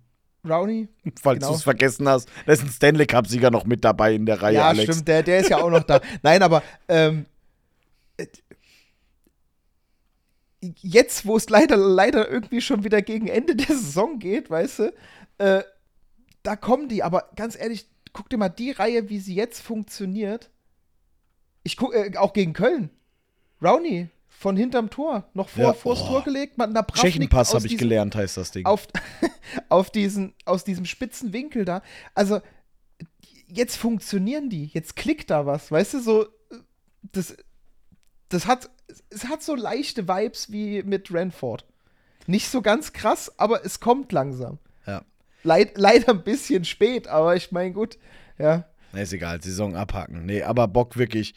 [0.48, 0.88] Rowney,
[1.22, 1.50] Falls Genau.
[1.50, 4.56] du es vergessen hast, da ist ein Stanley Cup-Sieger noch mit dabei in der Reihe,
[4.56, 4.84] ja, Alex.
[4.94, 6.00] stimmt, der, der ist ja auch noch da.
[6.24, 7.26] Nein, aber ähm,
[8.16, 8.26] äh,
[10.62, 14.94] jetzt, wo es leider, leider irgendwie schon wieder gegen Ende der Saison geht, weißt du,
[15.40, 15.64] äh,
[16.44, 17.04] da kommen die.
[17.04, 20.50] Aber ganz ehrlich, guck dir mal die Reihe, wie sie jetzt funktioniert.
[21.64, 22.90] Ich guck, äh, auch gegen Köln.
[23.62, 26.08] Rowney von hinterm Tor, noch vor, Ja, vors oh.
[26.08, 26.58] Tor gelegt.
[26.58, 28.66] Man, Tschechenpass habe ich diesem- gelernt, heißt das Ding.
[28.66, 28.88] auf,
[29.70, 31.82] auf diesen, aus diesem spitzen Winkel da.
[32.16, 32.40] Also,
[33.48, 36.28] jetzt funktionieren die, jetzt klickt da was, weißt du, so,
[37.12, 37.36] das,
[38.30, 38.70] das hat,
[39.10, 41.66] es hat so leichte Vibes wie mit Renford.
[42.28, 44.60] Nicht so ganz krass, aber es kommt langsam.
[44.86, 45.04] ja.
[45.44, 47.98] Leid, leider ein bisschen spät, aber ich meine, gut,
[48.38, 48.66] ja.
[48.92, 50.26] Na, ist egal, Saison abhaken.
[50.26, 51.34] Nee, aber Bock wirklich.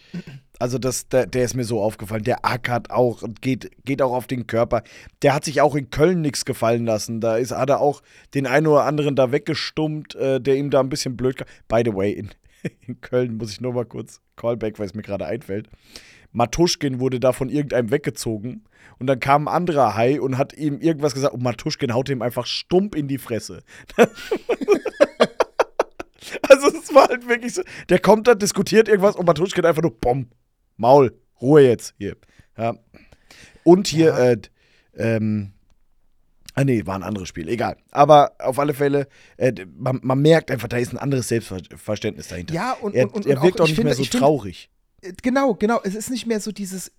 [0.58, 2.22] Also, das, der, der ist mir so aufgefallen.
[2.22, 4.82] Der ackert auch und geht, geht auch auf den Körper.
[5.22, 7.20] Der hat sich auch in Köln nichts gefallen lassen.
[7.20, 8.02] Da ist, hat er auch
[8.34, 11.46] den einen oder anderen da weggestummt, äh, der ihm da ein bisschen blöd kam.
[11.68, 12.30] By the way, in,
[12.86, 15.68] in Köln muss ich nur mal kurz Callback, weil es mir gerade einfällt.
[16.32, 18.64] Matuschkin wurde da von irgendeinem weggezogen
[18.98, 22.22] und dann kam ein anderer Hai und hat ihm irgendwas gesagt und Matuschkin haut ihm
[22.22, 23.62] einfach stumpf in die Fresse.
[26.48, 29.98] Also es war halt wirklich so, der kommt da, diskutiert irgendwas und Matuschkin einfach nur,
[29.98, 30.28] Bom,
[30.76, 32.16] Maul, Ruhe jetzt hier.
[32.56, 32.74] Ja.
[33.64, 34.30] Und hier, Ja.
[34.30, 34.36] äh,
[34.96, 35.52] ähm,
[36.54, 37.76] ah nee, war ein anderes Spiel, egal.
[37.90, 42.54] Aber auf alle Fälle, äh, man, man merkt einfach, da ist ein anderes Selbstverständnis dahinter.
[42.54, 44.70] Ja, und, er, und, und, er wirkt auch ich nicht finde, mehr so traurig.
[45.00, 45.80] Äh, Genau, genau.
[45.82, 46.92] Es ist nicht mehr so dieses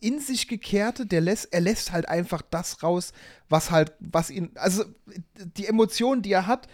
[0.00, 3.12] in sich gekehrte, der lässt, er lässt halt einfach das raus,
[3.50, 4.84] was halt, was ihn, also
[5.56, 6.68] die Emotionen, die er hat,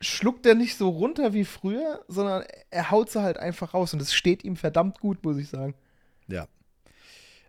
[0.00, 4.02] schluckt er nicht so runter wie früher, sondern er haut sie halt einfach raus und
[4.02, 5.74] es steht ihm verdammt gut, muss ich sagen.
[6.28, 6.48] Ja.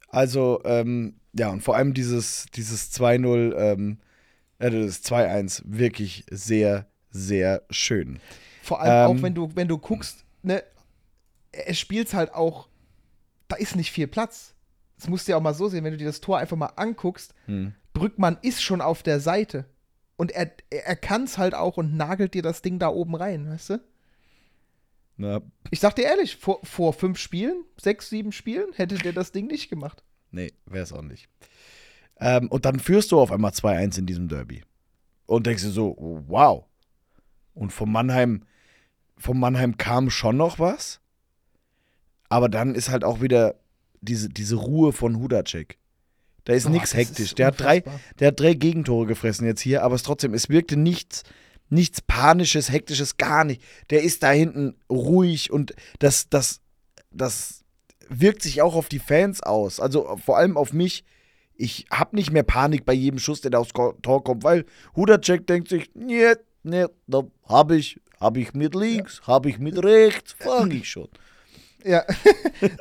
[0.10, 3.98] Also, ähm, ja, und vor allem dieses, dieses 2-0, ähm,
[4.60, 8.20] äh, das 2-1, wirklich sehr, sehr schön.
[8.64, 9.18] Vor allem Ähm.
[9.18, 10.64] auch, wenn du, wenn du guckst, ne,
[11.52, 12.70] er spielt halt auch,
[13.48, 14.54] da ist nicht viel Platz.
[14.98, 16.72] Das musst du ja auch mal so sehen, wenn du dir das Tor einfach mal
[16.76, 17.34] anguckst.
[17.46, 17.74] Hm.
[17.94, 19.66] Brückmann ist schon auf der Seite.
[20.18, 23.50] Und er, er kann es halt auch und nagelt dir das Ding da oben rein,
[23.50, 23.82] weißt du?
[25.16, 29.32] Na, Ich sag dir ehrlich, vor, vor fünf Spielen, sechs, sieben Spielen, hätte der das
[29.32, 30.04] Ding nicht gemacht.
[30.32, 31.30] nee, wäre es auch nicht.
[32.20, 34.64] Ähm, und dann führst du auf einmal 2-1 in diesem Derby.
[35.28, 35.96] Und denkst dir so,
[36.28, 36.66] wow.
[37.54, 38.44] Und vom Mannheim,
[39.18, 41.00] vom Mannheim kam schon noch was.
[42.30, 43.56] Aber dann ist halt auch wieder
[44.02, 45.78] diese, diese Ruhe von Hudacek.
[46.48, 47.32] Da ist nichts hektisch.
[47.32, 47.84] ist Der hat, drei,
[48.22, 51.24] der hat drei Gegentore gefressen jetzt hier, aber es trotzdem, es wirkte nichts,
[51.68, 53.62] nichts Panisches, Hektisches, gar nicht.
[53.90, 56.62] Der ist da hinten ruhig und das, das,
[57.12, 57.66] das
[58.08, 59.82] wirkt sich auch auf die Fans aus.
[59.82, 61.04] Also vor allem auf mich.
[61.54, 64.64] Ich habe nicht mehr Panik bei jedem Schuss, der da aufs Tor kommt, weil
[64.96, 66.34] Hudacek denkt sich, nee,
[66.64, 71.10] nee, da habe ich, habe ich mit links, habe ich mit rechts, fange ich schon.
[71.88, 72.04] Ja.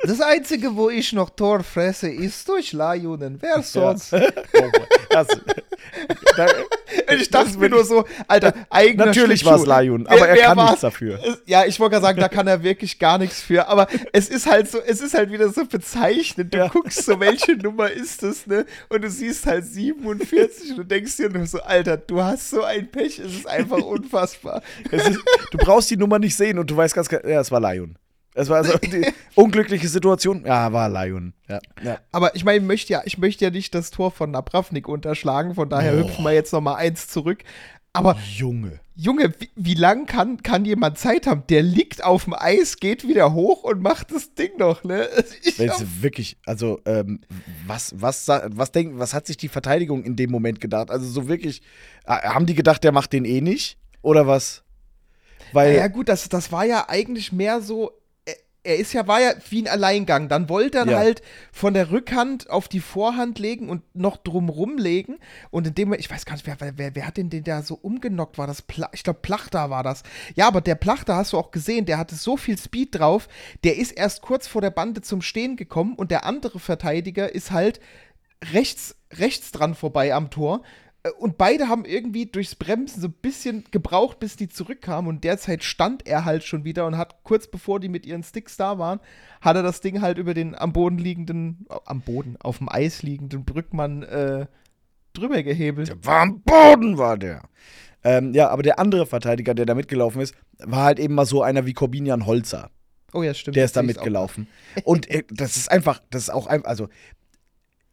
[0.03, 3.37] Das Einzige, wo ich noch Tor fresse, ist durch Lajunen.
[3.39, 4.11] Wer sonst?
[4.11, 4.21] Ja.
[5.11, 5.27] Das,
[6.35, 6.47] da,
[7.15, 9.69] Ich dachte mir nur so, Alter, eigener natürlich war es Schlittschuh.
[9.69, 11.19] Lajun, Wer- aber er kann nichts dafür.
[11.45, 13.67] Ja, ich wollte gerade sagen, da kann er wirklich gar nichts für.
[13.67, 16.53] Aber es ist halt so, es ist halt wieder so bezeichnend.
[16.53, 16.67] Du Ja.
[16.69, 18.65] guckst so, welche Nummer ist das, ne?
[18.89, 22.63] Und du siehst halt 47 und du denkst dir nur so, Alter, du hast so
[22.63, 24.61] ein Pech, es ist einfach unfassbar.
[24.91, 25.19] Ist,
[25.51, 27.95] du brauchst die Nummer nicht sehen und du weißt ganz genau, ja, es war Lion.
[28.37, 30.43] Es war also die unglückliche Situation.
[30.45, 31.33] Ja, war Lion.
[31.49, 31.99] Ja, ja.
[32.11, 35.55] Aber ich meine, ich möchte ja, ich möchte ja nicht das Tor von Napravnik unterschlagen,
[35.55, 35.99] von daher Oh.
[36.07, 37.43] hüpfen wir jetzt noch mal eins zurück.
[37.93, 38.79] Aber Junge.
[38.95, 41.43] Junge, wie, wie lang kann, kann jemand Zeit haben?
[41.49, 45.07] Der liegt auf dem Eis, geht wieder hoch und macht das Ding noch, ne?
[45.43, 47.21] Ich Wenn es wirklich, also, ähm,
[47.65, 50.91] was, was, was denken, was hat sich die Verteidigung in dem Moment gedacht?
[50.91, 51.61] Also, so wirklich,
[52.05, 53.77] haben die gedacht, der macht den eh nicht?
[54.03, 54.63] Oder was?
[55.53, 57.91] Weil, Ja, gut, das, das war ja eigentlich mehr so.
[58.67, 60.27] Er- ist ja, war ja wie ein Alleingang.
[60.29, 60.97] Dann wollte er Ja.
[60.97, 65.17] halt von der Rückhand auf die Vorhand legen und noch drumrum legen.
[65.49, 67.75] Und in dem, ich weiß gar nicht, wer, wer, wer hat denn den da so
[67.81, 68.37] umgenockt?
[68.37, 70.03] War das, Pla ich glaube, Plachter war das.
[70.35, 73.27] Ja, aber der Plachter hast du auch gesehen, der hatte so viel Speed drauf,
[73.63, 77.51] der ist erst kurz vor der Bande zum Stehen gekommen und der andere Verteidiger ist
[77.51, 77.79] halt
[78.53, 80.61] rechts, rechts dran vorbei am Tor.
[81.19, 85.09] Und beide haben irgendwie durchs Bremsen so ein bisschen gebraucht, bis die zurückkamen.
[85.09, 88.57] Und derzeit stand er halt schon wieder und hat kurz bevor die mit ihren Sticks
[88.57, 88.99] da waren,
[89.41, 93.03] hat er das Ding halt über den am Boden liegenden, am Boden, auf dem Eis
[93.03, 94.47] liegenden Brückmann äh,
[95.13, 95.89] drüber gehebelt.
[95.89, 97.43] der war am Boden, war der.
[98.03, 101.41] Ähm, ja, aber der andere Verteidiger, der da mitgelaufen ist, war halt eben mal so
[101.41, 102.69] einer wie Corbinian Holzer.
[103.13, 103.55] Oh ja, stimmt.
[103.55, 104.47] Der ist da mitgelaufen.
[104.83, 106.89] Und äh, das ist einfach, das ist auch einfach, also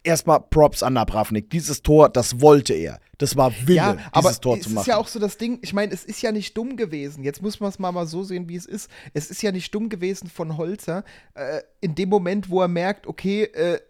[0.05, 1.51] erstmal Props an Napravnik.
[1.51, 3.01] Dieses Tor, das wollte er.
[3.19, 4.83] Das war Wille, Ja, dieses aber Tor es zu machen.
[4.83, 7.25] ist ja auch so das Ding, ich meine, es ist ja nicht dumm gewesen.
[7.25, 8.91] Jetzt muss man es mal, mal so sehen, wie es ist.
[9.13, 13.07] Es ist ja nicht dumm gewesen von Holzer, äh, in dem Moment, wo er merkt,
[13.07, 13.81] okay, äh,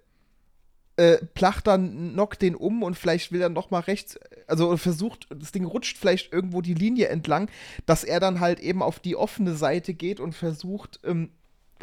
[0.97, 5.51] äh, Plachter knockt den um und vielleicht will er noch mal rechts, also versucht, das
[5.51, 7.51] Ding rutscht vielleicht irgendwo die Linie entlang,
[7.85, 11.31] dass er dann halt eben auf die offene Seite geht und versucht, ähm,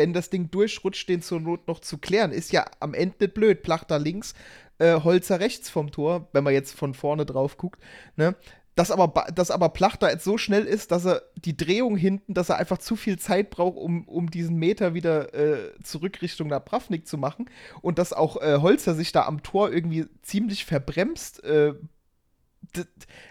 [0.02, 2.32] wenn das Ding durchrutscht, den zur Not noch zu klären.
[2.32, 3.62] Ist ja am Ende nicht blöd.
[3.62, 4.34] Plachter links,
[4.80, 7.80] äh, Holzer rechts vom Tor, wenn man jetzt von vorne drauf guckt.
[8.16, 8.36] Ne?
[8.74, 12.50] Dass aber, dass aber Plachter jetzt so schnell ist, dass er die Drehung hinten, dass
[12.50, 17.08] er einfach zu viel Zeit braucht, um, um diesen Meter wieder äh, zurück Richtung Napravnik
[17.08, 17.48] zu machen.
[17.82, 21.44] Und dass auch äh, Holzer sich da am Tor irgendwie ziemlich verbremst.
[21.44, 21.74] Äh,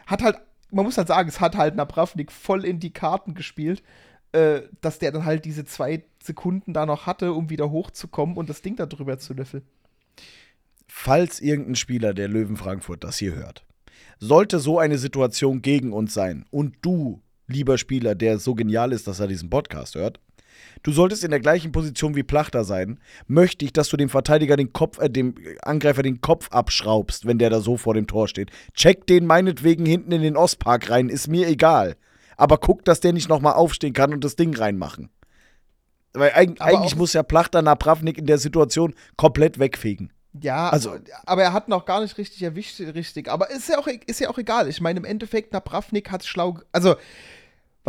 [0.06, 0.36] hat halt,
[0.70, 3.82] man muss halt sagen, es hat halt Napravnik voll in die Karten gespielt,
[4.32, 8.48] äh, dass der dann halt diese zwei Sekunden da noch hatte, um wieder hochzukommen und
[8.48, 9.64] das Ding da drüber zu löffeln.
[10.86, 13.64] Falls irgendein Spieler der Löwen Frankfurt das hier hört,
[14.18, 19.06] sollte so eine Situation gegen uns sein und du, lieber Spieler, der so genial ist,
[19.06, 20.20] dass er diesen Podcast hört,
[20.82, 24.56] du solltest in der gleichen Position wie Plachter sein, möchte ich, dass du dem Verteidiger
[24.56, 28.28] den Kopf, äh, dem Angreifer den Kopf abschraubst, wenn der da so vor dem Tor
[28.28, 28.50] steht.
[28.74, 31.96] Check den meinetwegen hinten in den Ostpark rein, ist mir egal.
[32.40, 35.10] Aber guck, dass der nicht nochmal aufstehen kann und das Ding reinmachen.
[36.14, 40.10] Weil eigentlich auch- muss ja Plachter Napravnik in der Situation komplett wegfegen.
[40.40, 43.28] Ja, Also- aber er hat noch gar nicht richtig erwischt, richtig.
[43.28, 44.68] Aber ist ja auch, ist ja auch egal.
[44.68, 46.94] Ich meine, im Endeffekt, Napravnik hat schlau, also,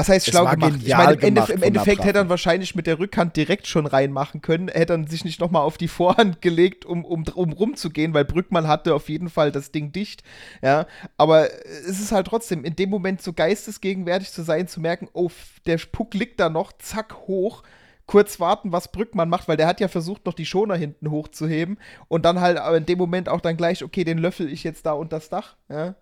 [0.01, 0.79] was heißt schlau gemacht?
[0.83, 4.41] Ich meine, im, Endeffekt, im Endeffekt hätte er wahrscheinlich mit der Rückhand direkt schon reinmachen
[4.41, 4.67] können.
[4.67, 8.67] Hätte er sich nicht nochmal auf die Vorhand gelegt, um, um, um rumzugehen, weil Brückmann
[8.67, 10.23] hatte auf jeden Fall das Ding dicht.
[10.61, 10.87] Ja,
[11.17, 15.29] aber es ist halt trotzdem in dem Moment so geistesgegenwärtig zu sein, zu merken, oh,
[15.65, 17.63] der Puck liegt da noch, zack, hoch.
[18.07, 21.77] Kurz warten, was Brückmann macht, weil der hat ja versucht, noch die Schoner hinten hochzuheben
[22.09, 24.91] und dann halt in dem Moment auch dann gleich, okay, den löffel ich jetzt da
[24.91, 25.55] unter das Dach.
[25.69, 25.95] Ja,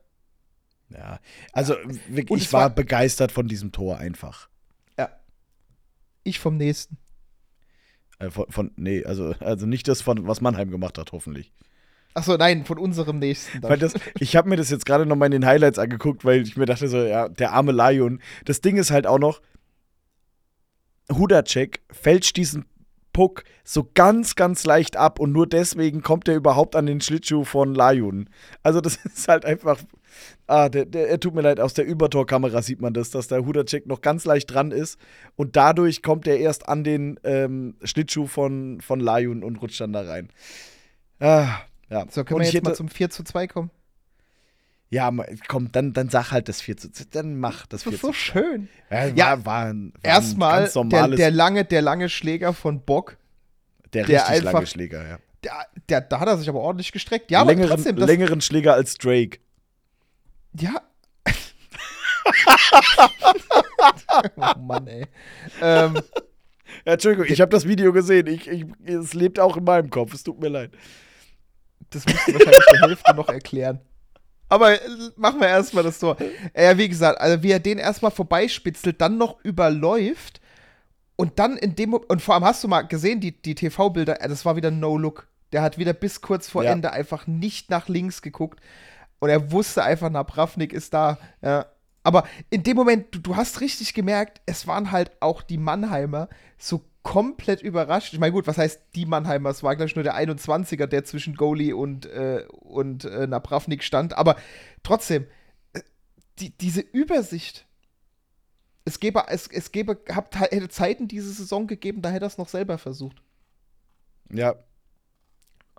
[0.91, 1.19] Ja,
[1.53, 1.99] also Und
[2.31, 4.49] ich war, war- begeistert von diesem Tor einfach.
[4.97, 5.09] ja.
[6.23, 6.97] Ich vom nächsten.
[8.19, 11.53] Äh, von, von, nee, also, also nicht das, von, was Mannheim gemacht hat, hoffentlich.
[12.15, 13.61] Achso, nein, von unserem nächsten.
[13.63, 16.41] Weil das, ich habe mir das jetzt gerade noch mal in den Highlights angeguckt, weil
[16.41, 18.19] ich mir dachte so, ja, der arme Lion.
[18.45, 19.41] Das Ding ist halt auch noch,
[21.11, 22.65] Hudacek fälscht diesen
[23.19, 27.43] Puck so ganz, ganz leicht ab und nur deswegen kommt er überhaupt an den Schlittschuh
[27.43, 28.29] von Lion.
[28.63, 29.77] Also das ist halt einfach,
[30.47, 33.45] ah, der, der, er tut mir leid, aus der Übertorkamera sieht man das, dass der
[33.45, 34.97] Hudacek noch ganz leicht dran ist
[35.35, 39.91] und dadurch kommt er erst an den ähm, Schlittschuh von, von Lion und rutscht dann
[39.91, 40.29] da rein.
[41.19, 41.57] Ah,
[41.89, 42.05] ja.
[42.09, 43.69] So, können Und wir jetzt mal hätte- zum 4 zu 2 kommen?
[44.91, 45.11] Ja,
[45.47, 48.07] komm, dann, dann sag halt das 4 zu Dann mach das Das 4 ist so
[48.07, 48.69] zu schön.
[48.89, 53.17] Ja, war, Ja, war ein, war Erstmal der, der, lange, der lange Schläger von Bock.
[53.93, 55.19] der der richtig lange einfach- Schläger, ja.
[55.43, 55.53] Der,
[55.87, 57.31] der, da hat er sich aber ordentlich gestreckt.
[57.31, 59.39] Ja, aber längeren, trotzdem, das, längeren Schläger als Drake.
[60.59, 60.81] Ja.
[64.35, 65.05] oh Mann, ey.
[65.61, 65.95] Ähm,
[66.85, 68.27] Ja, Entschuldigung, ich habe das Video gesehen.
[68.27, 70.13] Ich, ich, es lebt auch in meinem Kopf.
[70.13, 70.71] Es tut mir leid.
[71.91, 73.79] das musst du wahrscheinlich der Hälfte noch erklären.
[74.49, 74.79] Aber äh,
[75.15, 76.17] machen wir erstmal das Tor.
[76.53, 80.41] Äh, wie gesagt, also wie er den erstmal vorbeispitzelt, dann noch überläuft
[81.15, 84.27] und dann in dem und vor allem hast du mal gesehen, die, die TV-Bilder, äh,
[84.27, 85.27] das war wieder No-Look.
[85.51, 86.71] Der hat wieder bis kurz vor Ja.
[86.71, 88.59] Ende einfach nicht nach links geguckt
[89.19, 91.17] und er wusste einfach, Napravnik ist da.
[91.41, 91.65] Ja.
[92.03, 96.29] Aber in dem Moment, du, du hast richtig gemerkt, es waren halt auch die Mannheimer
[96.57, 98.13] so komplett überrascht.
[98.13, 99.49] Ich meine, gut, was heißt die Mannheimer?
[99.49, 103.83] Es war, glaube ich, nur der 21er, der zwischen Goalie und, äh, und äh, Napravnik
[103.83, 104.15] stand.
[104.15, 104.35] Aber
[104.83, 105.25] trotzdem,
[105.73, 105.81] äh,
[106.37, 107.65] die, diese Übersicht.
[108.85, 112.37] Es gäbe, es, es gäbe, hab, hätte Zeiten diese Saison gegeben, da hätte er es
[112.37, 113.23] noch selber versucht.
[114.31, 114.53] Ja.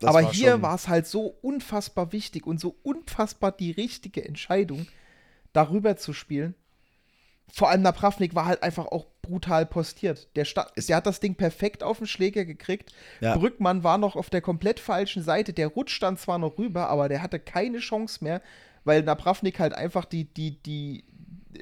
[0.03, 4.89] Aber war hier war es halt so unfassbar wichtig und so unfassbar die richtige Entscheidung,
[5.53, 6.57] darüber zu spielen.
[7.53, 10.29] Vor allem Napravnik war halt einfach auch brutal postiert.
[10.37, 12.93] Der, sta- der hat das Ding perfekt auf den Schläger gekriegt.
[13.21, 13.37] Ja.
[13.37, 15.53] Brückmann war noch auf der komplett falschen Seite.
[15.53, 18.41] Der rutscht dann zwar noch rüber, aber der hatte keine Chance mehr,
[18.85, 21.05] weil Napravnik halt einfach die, die, die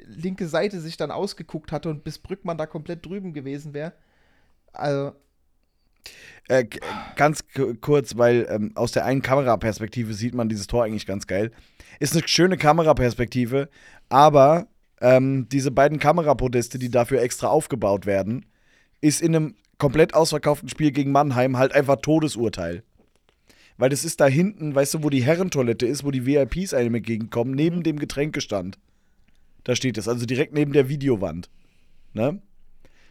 [0.05, 3.93] linke Seite sich dann ausgeguckt hatte und bis Brückmann da komplett drüben gewesen wäre.
[4.71, 5.13] Also,
[6.47, 6.65] Äh,
[7.15, 7.43] ganz
[7.81, 11.51] kurz, weil ähm, aus der einen Kameraperspektive sieht man dieses Tor eigentlich ganz geil.
[11.99, 13.69] Ist eine schöne Kameraperspektive,
[14.09, 14.67] aber
[15.01, 18.45] ähm, diese beiden Kamerapodeste, die dafür extra aufgebaut werden,
[19.01, 22.83] ist in einem komplett ausverkauften Spiel gegen Mannheim halt einfach Todesurteil.
[23.77, 26.95] Weil das ist da hinten, weißt du, wo die Herrentoilette ist, wo die VIPs einem
[26.95, 28.77] entgegenkommen, neben dem Getränkestand.
[29.63, 31.49] Da steht es, also direkt neben der Videowand.
[32.13, 32.41] Ne?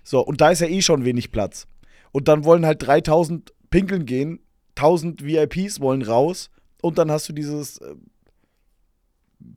[0.02, 1.66] So, und da ist ja eh schon wenig Platz.
[2.12, 4.40] Und dann wollen halt 3000 pinkeln gehen,
[4.76, 6.50] 1000 VIPs wollen raus
[6.82, 7.94] und dann hast du dieses äh,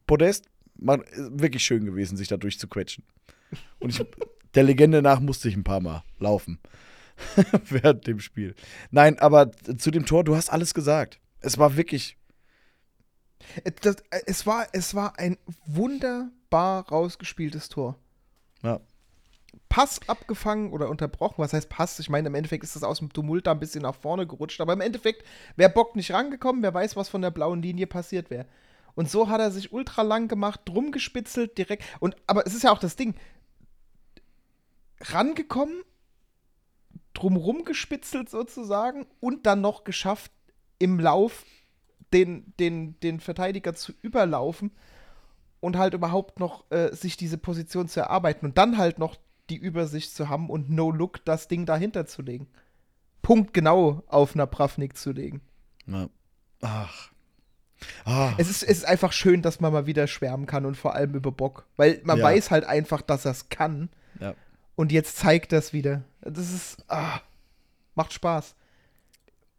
[0.08, 0.46] Podest.
[0.82, 3.06] Man, wirklich schön gewesen, sich da durchzuquetschen.
[3.80, 4.06] Und ich,
[4.56, 6.60] der Legende nach musste ich ein paar Mal laufen.
[7.70, 8.56] Während dem Spiel.
[8.90, 11.20] Nein, aber zu dem Tor, du hast alles gesagt.
[11.40, 12.18] Es war wirklich.
[13.64, 17.98] Äh, Das, äh, es, war, es war ein wunderbar rausgespieltes Tor.
[18.64, 18.80] Ja.
[19.70, 21.38] Pass abgefangen oder unterbrochen.
[21.38, 22.00] Was heißt Pass?
[22.00, 24.62] Ich meine, im Endeffekt ist das aus dem Tumult da ein bisschen nach vorne gerutscht.
[24.62, 25.24] Aber im Endeffekt
[25.56, 26.64] wäre Bock nicht rangekommen.
[26.64, 28.48] Wer weiß, was von der blauen Linie passiert wäre.
[28.96, 31.84] Und so hat er sich ultra lang gemacht, drum gespitzelt, direkt.
[32.00, 33.16] Und, aber es ist ja auch das Ding.
[35.00, 35.84] Rangekommen,
[37.14, 40.32] drumrum gespitzelt sozusagen und dann noch geschafft,
[40.80, 41.46] im Lauf
[42.14, 44.72] den, den, den Verteidiger zu überlaufen
[45.60, 49.16] und halt überhaupt noch äh, sich diese Position zu erarbeiten und dann halt noch
[49.50, 52.48] die Übersicht zu haben und No-Look das Ding dahinter zu legen.
[53.22, 55.42] Punkt genau auf Napravnik zu legen.
[55.86, 56.10] ja.
[56.62, 57.11] Ach.
[58.06, 58.34] Ah.
[58.38, 61.14] Es ist, es ist einfach schön, dass man mal wieder schwärmen kann und vor allem
[61.16, 61.66] über Bock.
[61.78, 62.24] Weil man Ja.
[62.26, 63.90] weiß halt einfach, dass er es kann.
[64.20, 64.36] Ja.
[64.76, 66.04] Und jetzt zeigt es wieder.
[66.22, 66.84] Das ist.
[66.88, 67.20] Ah,
[67.96, 68.56] macht Spaß.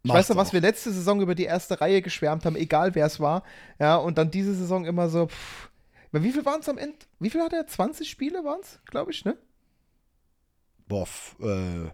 [0.04, 0.52] Ich Macht's weiß noch, was auch.
[0.54, 3.44] wir letzte Saison über die erste Reihe geschwärmt haben, egal wer es war.
[3.78, 5.28] Ja, und dann diese Saison immer so.
[5.28, 5.68] Pff.
[6.12, 6.96] Wie viel waren es am Ende?
[7.20, 7.66] Wie viel hat er?
[7.66, 9.36] 20 Spiele waren es, glaube ich, ne?
[10.88, 11.06] Boah,
[11.40, 11.88] äh,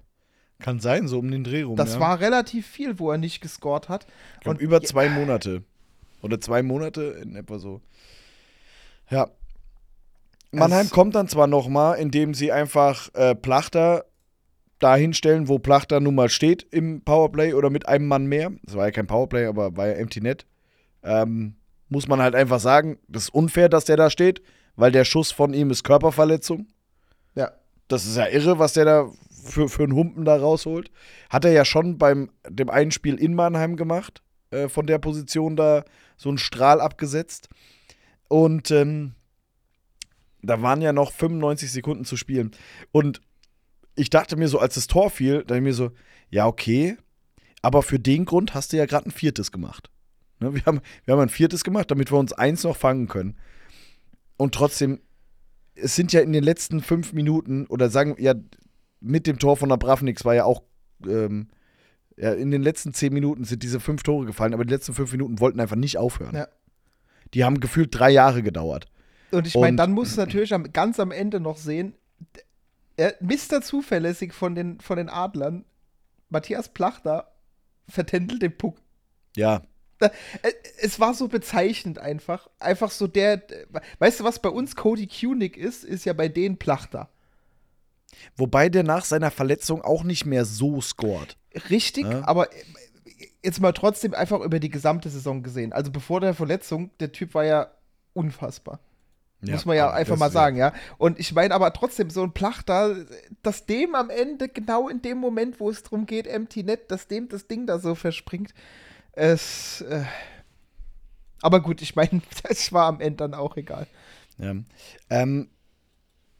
[0.59, 1.77] kann sein, so um den Dreh rum.
[1.77, 2.01] Das ja.
[2.01, 4.07] war relativ viel, wo er nicht gescored hat.
[4.41, 5.63] Glaub, Und über zwei Monate.
[6.23, 7.81] Oder zwei Monate in etwa so.
[9.11, 9.29] Ja.
[10.51, 14.05] Mannheim Es- kommt dann zwar noch mal, indem sie einfach äh, Plachter
[14.79, 18.53] dahin stellen, wo Plachter nun mal steht im Powerplay oder mit einem Mann mehr.
[18.63, 20.47] Das war ja kein Powerplay, aber war ja Empty Net.
[21.03, 21.55] Ähm,
[21.89, 24.43] muss man halt einfach sagen, das ist unfair, dass der da steht,
[24.77, 26.69] weil der Schuss von ihm ist Körperverletzung.
[27.35, 27.53] Ja.
[27.89, 29.11] Das ist ja irre, was der da
[29.45, 30.91] für, für einen Humpen da rausholt.
[31.31, 35.57] Hat er ja schon beim dem einen Spiel in Mannheim gemacht, äh, von der Position
[35.57, 35.85] da
[36.17, 37.49] so einen Strahl abgesetzt.
[38.29, 39.15] Und ähm,
[40.43, 42.53] da waren ja noch 95 Sekunden zu spielen.
[42.93, 43.21] Und
[43.97, 45.91] ich dachte mir so, als das Tor fiel, dachte ich mir so,
[46.31, 46.97] ja, okay,
[47.63, 49.91] aber für den Grund hast du ja gerade ein viertes gemacht.
[50.41, 53.37] Ne, wir, haben, wir haben ein viertes gemacht, damit wir uns eins noch fangen können.
[54.37, 55.01] Und trotzdem,
[55.75, 58.35] es sind ja in den letzten fünf Minuten, oder sagen, ja,
[59.01, 60.63] mit dem Tor von Abravnix war ja auch,
[61.07, 61.49] ähm,
[62.21, 65.13] ja, in den letzten zehn Minuten sind diese fünf Tore gefallen, aber die letzten fünf
[65.13, 66.35] Minuten wollten einfach nicht aufhören.
[66.35, 66.49] Ja.
[67.35, 68.87] Die haben gefühlt drei Jahre gedauert.
[69.31, 71.95] Und ich meine, dann musst du natürlich am, ganz am Ende noch sehen,
[72.97, 73.61] er, Mr.
[73.63, 75.65] Zuverlässig von den, von den Adlern,
[76.31, 77.31] Matthias Plachter,
[77.89, 78.79] vertändelt den Puck.
[79.37, 79.63] Ja,
[80.01, 80.11] Äh,
[80.81, 82.49] Es war so bezeichnend einfach.
[82.59, 83.43] Einfach so der,
[83.99, 87.09] weißt du, was bei uns Cody Kunig ist, ist ja bei denen Plachter.
[88.37, 91.37] wobei der nach seiner Verletzung auch nicht mehr so scored.
[91.71, 92.27] Richtig, Ja.
[92.27, 92.57] aber äh,
[93.43, 95.73] jetzt mal trotzdem einfach über die gesamte Saison gesehen.
[95.73, 97.71] Also bevor der Verletzung, der Typ war ja
[98.15, 98.81] unfassbar.
[99.41, 100.73] Muss man ja einfach das mal sagen, ja.
[100.99, 102.97] Und ich meine aber trotzdem, so ein Plachter,
[103.43, 107.07] dass dem am Ende, genau in dem Moment, wo es darum geht, Empty Net, dass
[107.07, 108.53] dem das Ding da so verspringt.
[109.13, 109.83] Es.
[109.83, 110.03] Äh,
[111.41, 113.87] aber gut, ich meine, das war am Ende dann auch egal.
[114.39, 114.57] Ja.
[115.09, 115.49] Ähm,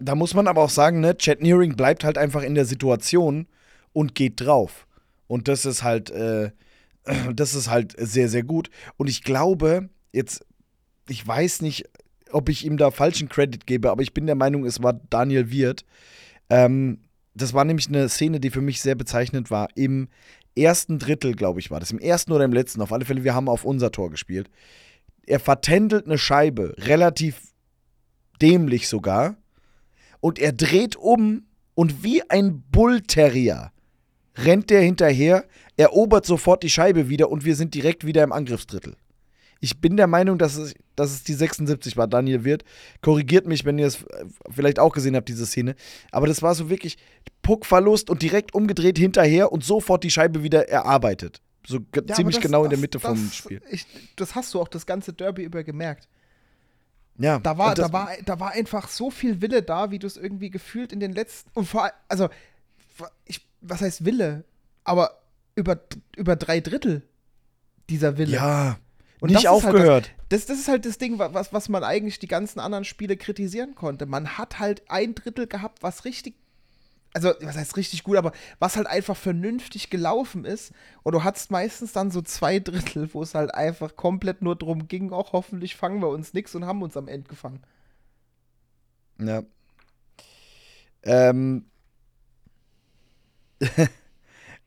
[0.01, 3.47] da muss man aber auch sagen, ne, Chad Nearing bleibt halt einfach in der Situation
[3.93, 4.88] und geht drauf.
[5.29, 6.51] Und das ist halt, äh,
[7.35, 8.71] das ist halt sehr, sehr gut.
[8.97, 10.45] Und ich glaube, jetzt,
[11.09, 11.89] ich weiß nicht,
[12.33, 15.51] ob ich ihm da falschen Credit gebe, aber ich bin der Meinung, es war Daniel
[15.51, 15.85] Wirth.
[16.51, 16.99] Ähm,
[17.35, 19.69] das war nämlich eine Szene, die für mich sehr bezeichnend war.
[19.77, 20.09] Im
[20.57, 21.91] ersten Drittel, glaube ich, war das.
[21.91, 22.83] Im ersten oder im letzten.
[22.83, 24.51] Auf alle Fälle, wir haben auf unser Tor gespielt.
[25.27, 27.53] Er vertändelt eine Scheibe, relativ
[28.43, 29.37] dämlich sogar.
[30.21, 33.71] Und er dreht um und wie ein Bullterrier
[34.45, 35.45] rennt der hinterher,
[35.77, 38.97] erobert sofort die Scheibe wieder und wir sind direkt wieder im Angriffsdrittel.
[39.61, 42.63] Ich bin der Meinung, dass es, dass es die 76 war, Daniel Wirth.
[43.03, 45.75] Korrigiert mich, wenn ihr es äh, vielleicht auch gesehen habt, diese Szene.
[46.13, 46.97] Aber das war so wirklich
[47.43, 51.41] Puckverlust und direkt umgedreht hinterher und sofort die Scheibe wieder erarbeitet.
[51.67, 53.61] So Ja, ziemlich das- genau in der das- Mitte vom das, Spiel.
[53.71, 53.85] Ich,
[54.15, 56.09] das hast du auch das ganze Derby über gemerkt.
[57.19, 60.07] Ja, Da war, das- da, war, da war einfach so viel Wille da, wie du
[60.07, 61.51] es irgendwie gefühlt in den letzten.
[61.55, 62.29] Und vor allem, also,
[63.25, 64.45] ich, was heißt Wille?
[64.85, 65.21] Aber
[65.57, 65.81] über,
[66.17, 67.03] über drei Drittel
[67.91, 68.33] dieser Wille.
[68.37, 68.79] Ja,
[69.21, 70.11] Und nicht das ist halt aufgehört.
[70.29, 73.17] Das, das ist halt das Ding, wa- was, was man eigentlich die ganzen anderen Spiele
[73.17, 74.07] kritisieren konnte.
[74.07, 76.35] Man hat halt ein Drittel gehabt, was richtig.
[77.15, 80.73] Also, was heißt richtig gut, aber was halt einfach vernünftig gelaufen ist.
[81.03, 84.89] Und du hattest meistens dann so zwei Drittel, wo es halt einfach komplett nur drum
[84.89, 87.63] ging, auch hoffentlich fangen wir uns nix und haben uns am Ende gefangen.
[89.19, 89.43] Ja.
[91.03, 91.65] Ähm.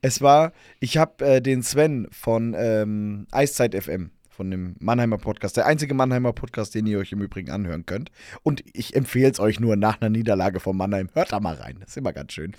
[0.01, 5.57] es war, ich habe äh, den Sven von ähm, Eiszeit FM, von dem Mannheimer Podcast,
[5.57, 8.11] der einzige Mannheimer Podcast, den ihr euch im Übrigen anhören könnt.
[8.43, 11.09] Und ich empfehle es euch nur nach einer Niederlage von Mannheim.
[11.13, 12.53] Hört da mal rein, das ist immer ganz schön.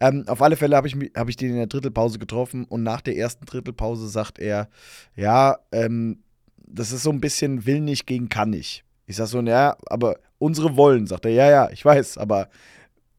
[0.00, 3.00] Ähm, auf alle Fälle habe ich, hab ich den in der Drittelpause getroffen und nach
[3.00, 4.68] der ersten Drittelpause sagt er,
[5.16, 6.22] ja, ähm,
[6.66, 8.84] das ist so ein bisschen will nicht gegen kann nicht.
[9.06, 12.48] Ich sag so, ja, aber unsere wollen, sagt er, ja, ja, ich weiß, aber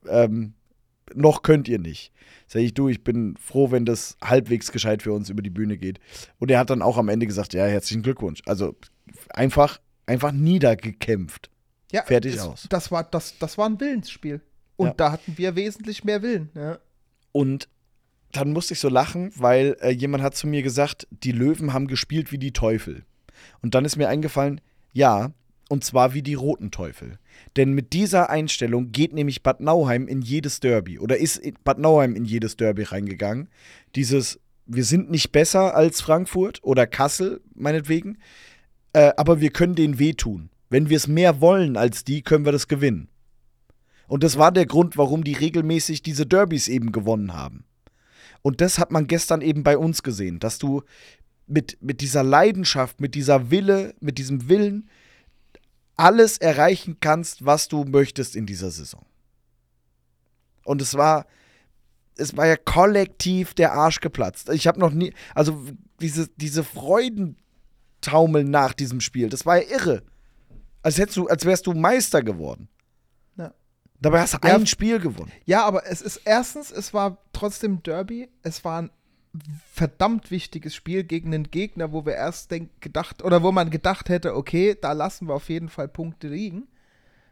[0.08, 0.55] ähm,
[1.14, 2.12] noch könnt ihr nicht.
[2.48, 5.78] Sag ich, du, ich bin froh, wenn das halbwegs gescheit für uns über die Bühne
[5.78, 6.00] geht.
[6.40, 8.42] Und er hat dann auch am Ende gesagt, ja, herzlichen Glückwunsch.
[8.46, 8.76] Also
[9.30, 11.50] einfach, einfach niedergekämpft.
[11.92, 12.68] Ja, Fertig es, aus.
[12.70, 14.42] Das war, das, das war ein Willensspiel.
[14.76, 14.94] Und Ja.
[14.94, 16.50] da hatten wir wesentlich mehr Willen.
[16.56, 16.80] Ja.
[17.32, 17.70] Und
[18.32, 21.88] dann musste ich so lachen, weil äh, jemand hat zu mir gesagt, die Löwen haben
[21.88, 23.04] gespielt wie die Teufel.
[23.62, 24.60] Und dann ist mir eingefallen,
[24.92, 25.32] ja,
[25.70, 27.18] und zwar wie die roten Teufel.
[27.56, 32.16] Denn mit dieser Einstellung geht nämlich Bad Nauheim in jedes Derby oder ist Bad Nauheim
[32.16, 33.50] in jedes Derby reingegangen.
[33.96, 38.18] Dieses, wir sind nicht besser als Frankfurt oder Kassel, meinetwegen,
[38.94, 40.50] äh, aber wir können denen wehtun.
[40.70, 43.10] Wenn wir es mehr wollen als die, können wir das gewinnen.
[44.08, 47.66] Und das war der Grund, warum die regelmäßig diese Derbys eben gewonnen haben.
[48.44, 50.84] Und das hat man gestern eben bei uns gesehen, dass du
[51.48, 54.90] mit, mit dieser Leidenschaft, mit dieser Wille, mit diesem Willen
[55.98, 59.06] alles erreichen kannst, was du möchtest in dieser Saison.
[60.64, 61.26] Und es war,
[62.18, 64.50] es war ja kollektiv der Arsch geplatzt.
[64.50, 65.62] Ich habe noch nie, also
[66.02, 70.04] diese, diese Freudentaumel nach diesem Spiel, das war ja irre.
[70.82, 72.68] Als hättest du, als wärst du Meister geworden.
[73.38, 73.54] Ja.
[74.00, 74.56] Dabei hast du Ja.
[74.56, 75.32] ein Spiel gewonnen.
[75.46, 78.30] Ja, aber es ist erstens, es war trotzdem Derby.
[78.44, 78.92] Es war ein
[79.72, 84.10] verdammt wichtiges Spiel gegen einen Gegner, wo wir erst denk, gedacht oder wo man gedacht
[84.10, 86.68] hätte, okay, da lassen wir auf jeden Fall Punkte liegen.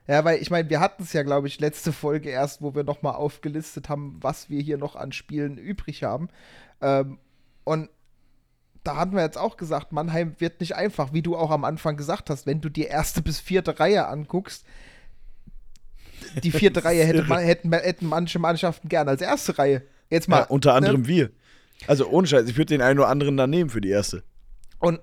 [0.08, 2.84] Ja, weil ich meine, wir hatten es ja, glaube ich, letzte Folge erst, wo wir
[2.84, 6.28] noch mal aufgelistet haben, was wir hier noch an Spielen übrig haben.
[6.82, 7.20] Ähm,
[7.64, 7.90] und
[8.84, 11.96] da hatten wir jetzt auch gesagt, Mannheim wird nicht einfach, wie du auch am Anfang
[11.96, 14.66] gesagt hast, wenn du die erste bis vierte Reihe anguckst.
[16.44, 19.84] Die vierte Reihe hätte man, hätten, hätten manche Mannschaften gern als erste Reihe.
[20.10, 20.40] Jetzt mal.
[20.40, 21.08] Ja, unter anderem Ne?
[21.08, 21.32] wir.
[21.88, 24.24] Also ohne Scheiß, ich würde den einen oder anderen dann nehmen für die erste.
[24.80, 25.00] Und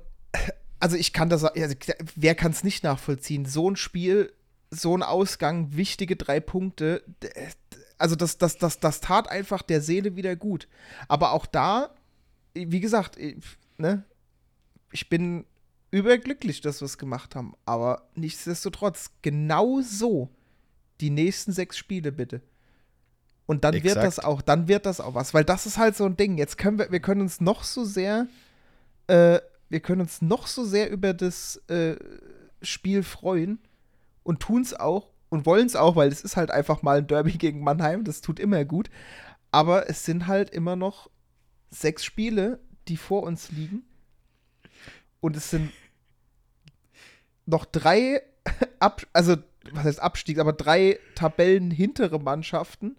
[0.79, 1.75] also ich kann das, also
[2.17, 3.45] wer kann es nicht nachvollziehen?
[3.45, 4.33] So ein Spiel,
[4.71, 7.03] so ein Ausgang, wichtige drei Punkte,
[7.99, 10.69] also das, das, das, das tat einfach der Seele wieder gut.
[11.07, 11.95] Aber auch da,
[12.55, 13.19] wie gesagt,
[13.77, 14.05] ne,
[14.91, 15.45] ich bin
[15.91, 17.55] überglücklich, dass wir es gemacht haben.
[17.67, 20.31] Aber nichtsdestotrotz, genau so
[21.01, 22.41] die nächsten sechs Spiele bitte.
[23.47, 23.97] Und dann Exakt.
[23.97, 26.39] wird das auch, dann wird das auch was, weil das ist halt so ein Ding.
[26.39, 28.29] Jetzt können wir, wir können uns noch so sehr,
[29.09, 31.97] äh, wir können uns noch so sehr über das äh,
[32.63, 33.59] Spiel freuen
[34.23, 37.07] und tun es auch und wollen es auch, weil es ist halt einfach mal ein
[37.07, 38.91] Derby gegen Mannheim, das tut immer gut.
[39.51, 41.11] Aber es sind halt immer noch
[41.71, 43.83] sechs Spiele, die vor uns liegen.
[45.21, 45.73] Und es sind
[47.47, 48.23] noch drei,
[48.79, 49.37] Ab also
[49.73, 52.97] was heißt Abstieg, aber drei Tabellen hintere Mannschaften.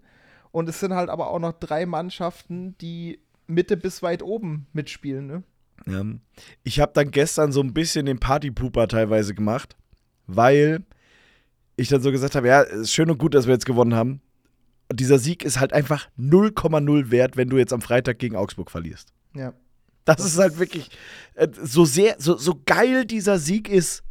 [0.52, 5.26] Und es sind halt aber auch noch drei Mannschaften, die Mitte bis weit oben mitspielen.
[5.26, 5.42] Ne?
[5.86, 6.04] Ja.
[6.62, 9.76] Ich habe dann gestern so ein bisschen den Partypooper teilweise gemacht,
[10.26, 10.84] weil
[11.76, 14.20] ich dann so gesagt habe, ja, ist schön und gut, dass wir jetzt gewonnen haben.
[14.90, 18.70] Und dieser Sieg ist halt einfach 0,0 wert, wenn du jetzt am Freitag gegen Augsburg
[18.70, 19.12] verlierst.
[19.34, 19.54] Ja.
[20.04, 20.90] Das, das ist halt wirklich
[21.34, 24.02] äh, so sehr, so, so geil dieser Sieg ist.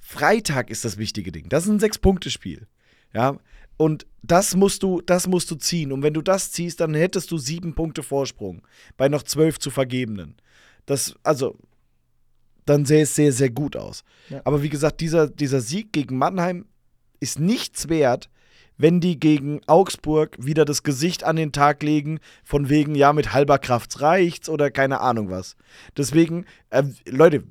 [0.00, 1.48] Freitag ist das wichtige Ding.
[1.48, 2.68] Das ist ein Sechs-Punkte-Spiel.
[3.12, 3.38] Ja.
[3.76, 5.92] Und das musst du, das musst du ziehen.
[5.92, 8.62] Und wenn du das ziehst, dann hättest du sieben Punkte Vorsprung
[8.96, 10.36] bei noch zwölf zu vergebenen.
[10.86, 11.56] Das, also,
[12.64, 14.02] dann sähe es sehr, sehr gut aus.
[14.28, 14.40] Ja.
[14.44, 16.66] Aber wie gesagt, dieser, dieser Sieg gegen Mannheim
[17.20, 18.28] ist nichts wert,
[18.78, 23.32] wenn die gegen Augsburg wieder das Gesicht an den Tag legen, von wegen, ja, mit
[23.32, 25.56] halber Kraft reicht's oder keine Ahnung was.
[25.96, 27.44] Deswegen, äh, Leute,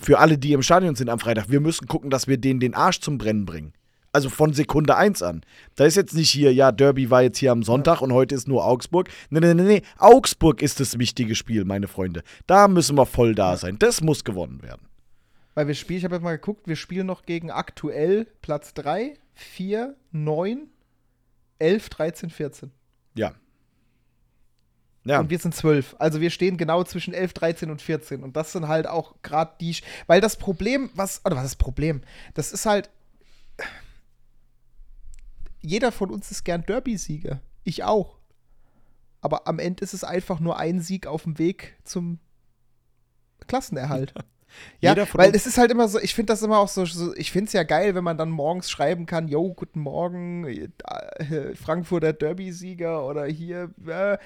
[0.00, 2.74] für alle, die im Stadion sind am Freitag, wir müssen gucken, dass wir denen den
[2.74, 3.72] Arsch zum Brennen bringen.
[4.16, 5.42] Also von Sekunde 1 an.
[5.74, 8.48] Da ist jetzt nicht hier, ja, Derby war jetzt hier am Sonntag und heute ist
[8.48, 9.10] nur Augsburg.
[9.28, 9.82] Nee, nee, nee, nee.
[9.98, 12.22] Augsburg ist das wichtige Spiel, meine Freunde.
[12.46, 13.78] Da müssen wir voll da sein.
[13.78, 14.88] Das muss gewonnen werden.
[15.52, 19.18] Weil wir spielen, ich habe jetzt mal geguckt, wir spielen noch gegen aktuell Platz 3,
[19.34, 20.66] 4, 9,
[21.58, 22.70] 11, 13, 14.
[23.16, 23.34] Ja.
[25.04, 25.20] Ja.
[25.20, 25.96] Und wir sind 12.
[25.98, 28.22] Also wir stehen genau zwischen 11, 13 und 14.
[28.22, 29.76] Und das sind halt auch gerade die.
[30.06, 31.20] Weil das Problem, was.
[31.26, 32.00] Oder was ist das Problem?
[32.32, 32.88] Das ist halt.
[35.66, 37.40] Jeder von uns ist gern Derby-Sieger.
[37.64, 38.18] Ich auch.
[39.20, 42.20] Aber am Ende ist es einfach nur ein Sieg auf dem Weg zum
[43.48, 44.14] Klassenerhalt.
[44.80, 47.32] Ja, weil es ist halt immer so, ich finde das immer auch so, so ich
[47.32, 52.12] finde es ja geil, wenn man dann morgens schreiben kann, yo, guten Morgen, äh, Frankfurter
[52.12, 54.18] Derby-Sieger oder hier, äh,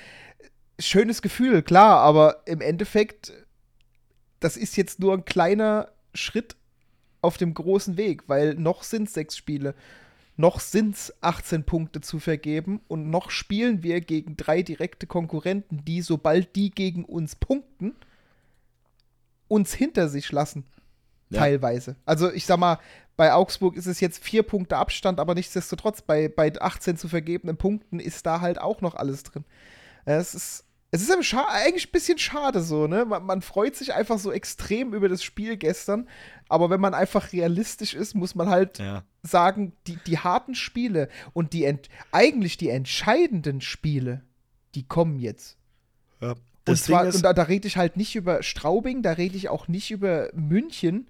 [0.78, 3.32] schönes Gefühl, klar, aber im Endeffekt,
[4.40, 6.56] das ist jetzt nur ein kleiner Schritt
[7.22, 9.74] auf dem großen Weg, weil noch sind es sechs Spiele,
[10.40, 15.84] noch sind es 18 Punkte zu vergeben und noch spielen wir gegen drei direkte Konkurrenten,
[15.84, 17.94] die, sobald die gegen uns punkten,
[19.48, 20.64] uns hinter sich lassen.
[21.30, 21.40] Ja.
[21.40, 21.96] Teilweise.
[22.06, 22.78] Also ich sag mal,
[23.16, 27.56] bei Augsburg ist es jetzt vier Punkte Abstand, aber nichtsdestotrotz, bei, bei 18 zu vergebenen
[27.56, 29.44] Punkten ist da halt auch noch alles drin.
[30.04, 33.04] Es ist, es ist eigentlich ein bisschen schade so, ne?
[33.04, 36.08] Man, man, freut sich einfach so extrem über das Spiel gestern,
[36.48, 39.04] aber wenn man einfach realistisch ist, muss man halt ja.
[39.22, 41.72] sagen, die, die harten Spiele und die
[42.10, 44.24] eigentlich die entscheidenden Spiele,
[44.74, 45.58] die kommen jetzt.
[46.20, 46.34] Ja.
[46.66, 49.68] Und, zwar, und da, da rede ich halt nicht über Straubing, da rede ich auch
[49.68, 51.08] nicht über München.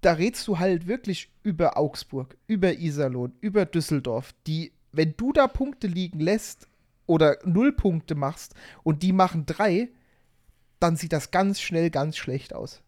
[0.00, 5.48] Da redest du halt wirklich über Augsburg, über Iserlohn, über Düsseldorf, die, wenn du da
[5.48, 6.68] Punkte liegen lässt
[7.08, 8.54] oder null Punkte machst
[8.84, 9.88] und die machen drei,
[10.78, 12.82] dann sieht das ganz schnell ganz schlecht aus.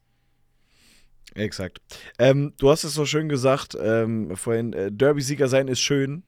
[1.35, 1.81] Exakt.
[2.19, 6.23] Ähm, du hast es so schön gesagt, ähm, vorhin, äh, Derby-Sieger sein ist schön.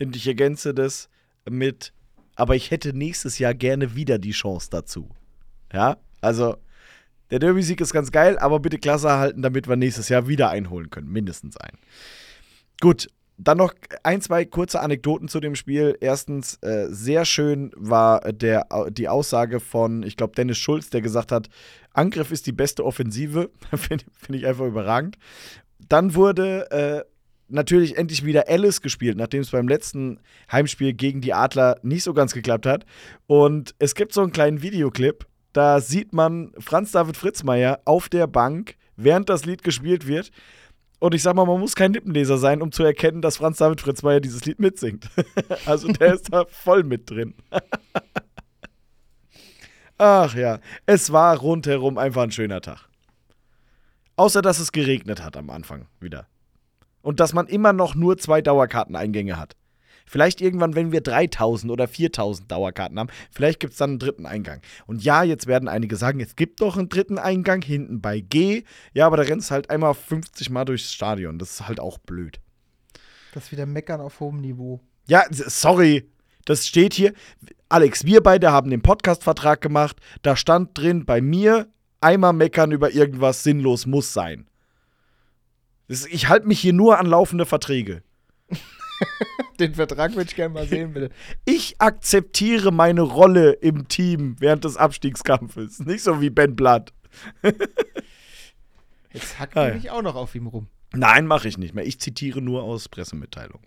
[0.00, 1.08] Und ich ergänze das
[1.48, 1.92] mit
[2.36, 5.08] aber ich hätte nächstes Jahr gerne wieder die Chance dazu.
[5.72, 6.56] Ja, also
[7.30, 10.90] der Derby-Sieg ist ganz geil, aber bitte Klasse halten, damit wir nächstes Jahr wieder einholen
[10.90, 11.10] können.
[11.10, 11.78] Mindestens einen.
[12.80, 13.08] Gut,
[13.38, 15.96] dann noch ein, zwei kurze Anekdoten zu dem Spiel.
[16.00, 21.32] Erstens, äh, sehr schön war der, die Aussage von, ich glaube, Dennis Schulz, der gesagt
[21.32, 21.48] hat,
[21.92, 23.50] Angriff ist die beste Offensive.
[23.74, 25.16] Finde find ich einfach überragend.
[25.88, 27.04] Dann wurde äh,
[27.48, 30.18] natürlich endlich wieder Alice gespielt, nachdem es beim letzten
[30.50, 32.86] Heimspiel gegen die Adler nicht so ganz geklappt hat.
[33.26, 38.26] Und es gibt so einen kleinen Videoclip, da sieht man Franz David Fritzmeier auf der
[38.26, 40.30] Bank, während das Lied gespielt wird.
[40.98, 43.80] Und ich sag mal, man muss kein Lippenleser sein, um zu erkennen, dass Franz David
[43.80, 45.10] Fritzmeier dieses Lied mitsingt.
[45.66, 47.34] also der ist da voll mit drin.
[49.98, 52.88] Ach ja, es war rundherum einfach ein schöner Tag.
[54.16, 56.26] Außer dass es geregnet hat am Anfang wieder
[57.02, 59.54] und dass man immer noch nur zwei Dauerkarteneingänge hat.
[60.06, 64.24] Vielleicht irgendwann, wenn wir 3000 oder 4000 Dauerkarten haben, vielleicht gibt es dann einen dritten
[64.24, 64.62] Eingang.
[64.86, 68.62] Und ja, jetzt werden einige sagen, es gibt doch einen dritten Eingang hinten bei G.
[68.94, 71.38] Ja, aber da rennst halt einmal 50 Mal durchs Stadion.
[71.38, 72.40] Das ist halt auch blöd.
[73.34, 74.80] Das ist wieder Meckern auf hohem Niveau.
[75.08, 76.08] Ja, sorry.
[76.46, 77.12] Das steht hier.
[77.68, 79.96] Alex, wir beide haben den Podcast-Vertrag gemacht.
[80.22, 81.68] Da stand drin, bei mir
[82.00, 84.46] einmal meckern über irgendwas sinnlos muss sein.
[85.88, 88.02] Ich halte mich hier nur an laufende Verträge.
[89.60, 91.10] Den Vertrag würde ich gerne mal sehen, bitte.
[91.44, 95.80] Ich akzeptiere meine Rolle im Team während des Abstiegskampfes.
[95.80, 96.92] Nicht so wie Ben Blatt.
[99.12, 99.74] Jetzt hackt Ah, ja.
[99.74, 100.68] ich auch noch auf ihm rum.
[100.92, 101.86] Nein, mache ich nicht mehr.
[101.86, 103.66] Ich zitiere nur aus Pressemitteilungen.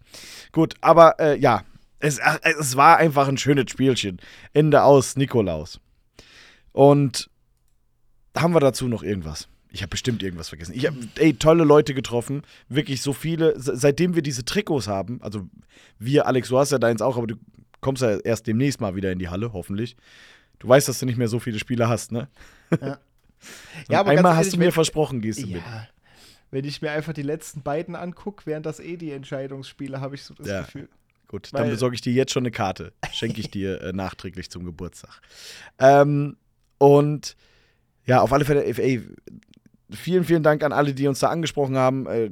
[0.51, 1.63] Gut, aber äh, ja,
[1.99, 4.19] es, es war einfach ein schönes Spielchen.
[4.53, 5.79] Ende aus, Nikolaus.
[6.71, 7.29] Und
[8.37, 9.47] haben wir dazu noch irgendwas?
[9.71, 10.73] Ich habe bestimmt irgendwas vergessen.
[10.75, 12.41] Ich habe, ey, tolle Leute getroffen.
[12.69, 13.59] Wirklich so viele.
[13.59, 15.47] Se- Seitdem wir diese Trikots haben, also
[15.99, 17.35] wir, Alex, du hast ja deins auch, aber du
[17.81, 19.95] kommst ja erst demnächst mal wieder in die Halle, hoffentlich.
[20.57, 22.27] Du weißt, dass du nicht mehr so viele Spieler hast, ne?
[22.81, 22.97] Ja.
[23.89, 25.61] Ja, aber einmal ganz hast ehrlich, du mir versprochen, gehst du mit.
[25.65, 25.87] Ja.
[26.51, 30.23] Wenn ich mir einfach die letzten beiden angucke, wären das eh die Entscheidungsspiele, habe ich
[30.23, 30.61] so das Ja.
[30.63, 30.89] Gefühl.
[31.29, 32.91] Gut, dann Weil- besorge ich dir jetzt schon eine Karte.
[33.13, 35.21] Schenke ich dir äh, nachträglich zum Geburtstag.
[35.77, 36.35] Ähm,
[36.79, 37.37] und
[38.05, 39.03] ja, auf alle Fälle, ey,
[39.91, 42.05] vielen, vielen Dank an alle, die uns da angesprochen haben.
[42.07, 42.29] Äh,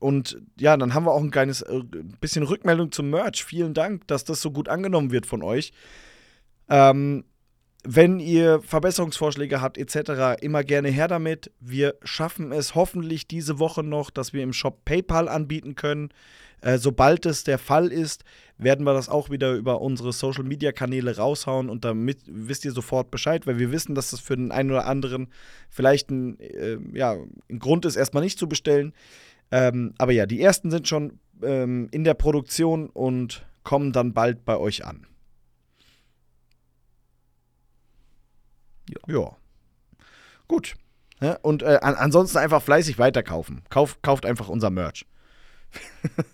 [0.00, 1.80] und ja, dann haben wir auch ein kleines äh,
[2.20, 3.44] bisschen Rückmeldung zum Merch.
[3.44, 5.72] Vielen Dank, dass das so gut angenommen wird von euch.
[6.68, 7.24] Ähm,
[7.86, 11.52] wenn ihr Verbesserungsvorschläge habt etc., immer gerne her damit.
[11.60, 16.08] Wir schaffen es hoffentlich diese Woche noch, dass wir im Shop PayPal anbieten können.
[16.60, 18.24] Äh, sobald es der Fall ist,
[18.56, 23.46] werden wir das auch wieder über unsere Social-Media-Kanäle raushauen und damit wisst ihr sofort Bescheid,
[23.46, 25.28] weil wir wissen, dass das für den einen oder anderen
[25.68, 27.16] vielleicht ein, äh, ja,
[27.50, 28.92] ein Grund ist, erstmal nicht zu bestellen.
[29.50, 34.44] Ähm, aber ja, die ersten sind schon ähm, in der Produktion und kommen dann bald
[34.44, 35.06] bei euch an.
[39.06, 39.36] Ja.
[40.48, 40.74] Gut.
[41.20, 43.62] Ja, und äh, an, ansonsten einfach fleißig weiterkaufen.
[43.70, 45.06] Kauf, kauft einfach unser Merch.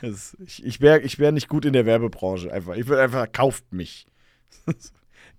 [0.00, 2.52] Das, ich ich wäre ich wär nicht gut in der Werbebranche.
[2.52, 2.74] Einfach.
[2.74, 4.06] Ich würde einfach, kauft mich.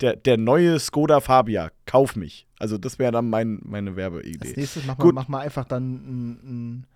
[0.02, 2.48] Der, der neue Skoda Fabia, kauf mich.
[2.58, 4.54] Also das wäre dann mein, meine Als Werbeidee.
[4.56, 6.88] nächstes mach mal, mach mal einfach dann ein, ein,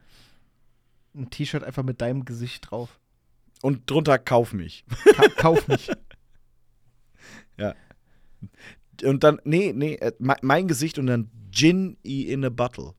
[1.14, 3.00] ein T-Shirt einfach mit deinem Gesicht drauf.
[3.62, 4.84] Und drunter kauf mich.
[5.16, 5.92] Ka kauf mich.
[9.04, 12.94] Und dann, nee, nee, äh, mein, mein Gesicht und dann Gin in a Bottle.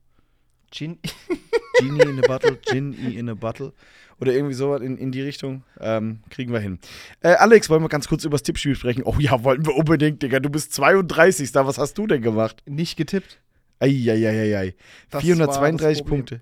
[0.71, 0.99] Gin
[1.79, 3.73] Genie in a Bottle, Gin in a Bottle.
[4.21, 5.63] Oder irgendwie sowas in, in die Richtung.
[5.79, 6.77] Ähm, kriegen wir hin.
[7.21, 9.03] Äh, Alex, wollen wir ganz kurz über das Tippspiel sprechen?
[9.05, 10.39] Oh ja, wollten wir unbedingt, Digga.
[10.39, 11.55] Du bist 32.
[11.55, 12.61] Was hast du denn gemacht?
[12.67, 13.39] nicht getippt.
[13.79, 14.75] Eieieiei.
[15.09, 16.19] Das 432 war das Problem.
[16.19, 16.41] Punkte.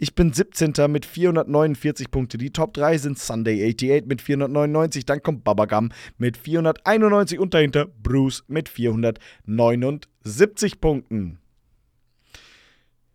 [0.00, 0.74] Ich bin 17.
[0.88, 2.38] mit 449 Punkte.
[2.38, 5.04] Die Top 3 sind Sunday 88 mit 499.
[5.04, 11.40] Dann kommt Babagam mit 491 und dahinter Bruce mit 479 Punkten.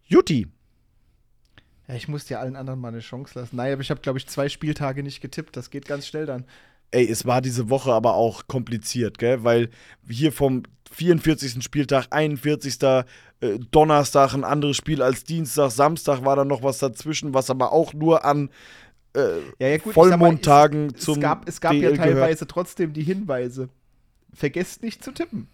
[0.03, 0.47] Juti.
[1.87, 3.55] Ja, ich muss dir allen anderen mal eine Chance lassen.
[3.57, 5.57] Nein, aber ich habe, glaube ich, zwei Spieltage nicht getippt.
[5.57, 6.45] Das geht ganz schnell dann.
[6.91, 9.43] Ey, es war diese Woche aber auch kompliziert, gell?
[9.43, 9.69] Weil
[10.07, 11.63] hier vom 44.
[11.63, 12.81] Spieltag, 41.
[12.83, 13.03] Äh,
[13.71, 17.93] Donnerstag ein anderes Spiel als Dienstag, Samstag war dann noch was dazwischen, was aber auch
[17.93, 18.49] nur an
[19.15, 21.91] äh, Ja, ja, gut, sag mal, Vollmondtagen es, zum es gab, es gab ja DL
[21.97, 22.09] gehört.
[22.13, 23.67] teilweise trotzdem die Hinweise.
[24.33, 25.47] Vergesst nicht zu tippen.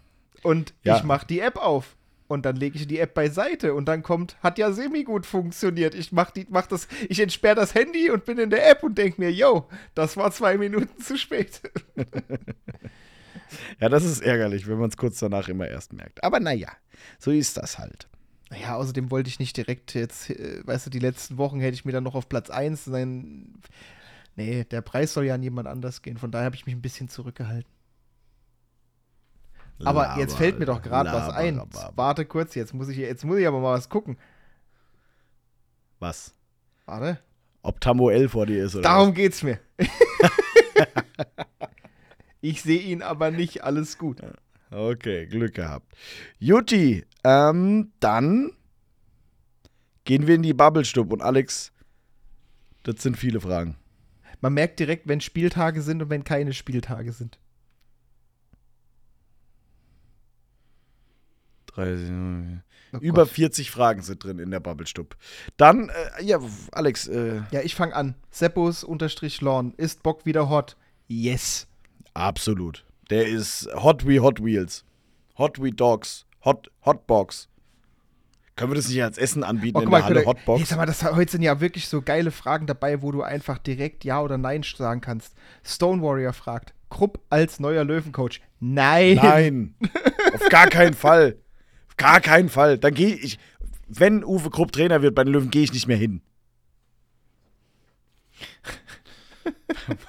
[0.43, 0.97] Und Ja.
[0.97, 1.95] ich mache die App auf.
[2.29, 5.95] Und dann lege ich die App beiseite und dann kommt, hat ja semi gut funktioniert.
[5.95, 8.99] Ich mach die, mach das, ich entsperre das Handy und bin in der App und
[8.99, 11.61] denke mir, yo, das war zwei Minuten zu spät.
[13.79, 16.23] Ja, das ist ärgerlich, wenn man es kurz danach immer erst merkt.
[16.23, 16.69] Aber naja,
[17.17, 18.07] so ist das halt.
[18.51, 21.83] Naja, außerdem wollte ich nicht direkt jetzt, äh, weißt du, die letzten Wochen hätte ich
[21.83, 23.55] mir dann noch auf Platz 1 sein.
[24.35, 26.17] Nee, der Preis soll ja an jemand anders gehen.
[26.17, 27.71] Von daher habe ich mich ein bisschen zurückgehalten.
[29.83, 31.55] Aber jetzt fällt mir doch gerade was ein.
[31.55, 31.93] Laberababa.
[31.95, 34.17] Warte kurz, jetzt muss ich jetzt muss ich aber mal was gucken.
[35.99, 36.33] Was?
[36.85, 37.19] Warte.
[37.61, 39.59] Ob Tambo L vor dir ist oder Darum geht's mir.
[42.41, 44.21] ich sehe ihn aber nicht, alles gut.
[44.21, 44.33] was?
[44.71, 45.93] Okay, Glück gehabt.
[46.37, 48.51] Juti, ähm, dann
[50.03, 51.71] gehen wir in die Bubble-Stub und Alex,
[52.83, 53.77] das sind viele Fragen.
[54.41, 57.39] Man merkt direkt, wenn Spieltage sind und wenn keine Spieltage sind.
[62.91, 63.29] Oh Über Gott.
[63.33, 65.15] 40 Fragen sind drin in der Bubble-Stub.
[65.57, 66.39] Dann, äh, ja,
[66.71, 68.15] Alex, äh, Ja, ich fange an.
[68.31, 69.73] Seppos unterstrich Lawn.
[69.77, 70.75] Ist Bock wieder hot?
[71.07, 71.67] Yes.
[72.13, 72.85] absolut.
[73.09, 74.83] Der ist hot wie Hot Wheels.
[75.37, 76.25] Hot wie Dogs.
[76.45, 77.47] Hot, Hotbox.
[78.55, 80.69] Können wir das nicht als Essen anbieten Oh, in mal, der Halle Hey, Hotbox?
[80.69, 84.03] sag mal, das, heute sind ja wirklich so geile Fragen dabei, wo du einfach direkt
[84.03, 85.33] Ja oder Nein sagen kannst.
[85.63, 88.41] Stone Warrior fragt, Krupp als neuer Löwencoach.
[88.59, 89.15] Nein.
[89.15, 89.75] Nein,
[90.33, 91.37] auf gar keinen Fall.
[91.99, 92.77] Gar keinen Fall.
[92.77, 93.37] Dann gehe ich,
[93.89, 96.21] wenn Uwe Krupp Trainer wird bei den Löwen, gehe ich nicht mehr hin.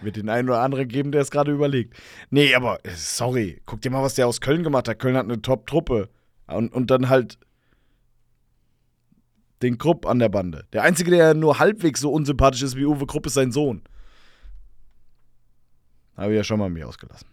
[0.00, 1.94] Wird den einen oder anderen geben, der es gerade überlegt.
[2.30, 4.98] Nee, aber äh, sorry, guck dir mal, was der aus Köln gemacht hat.
[4.98, 6.08] Köln hat eine Top-Truppe.
[6.46, 7.38] Und, und dann halt
[9.62, 10.66] den Krupp an der Bande.
[10.72, 13.82] Der Einzige, der nur halbwegs so unsympathisch ist wie Uwe Krupp, ist sein Sohn.
[16.16, 17.28] Habe ich ja schon mal mir ausgelassen.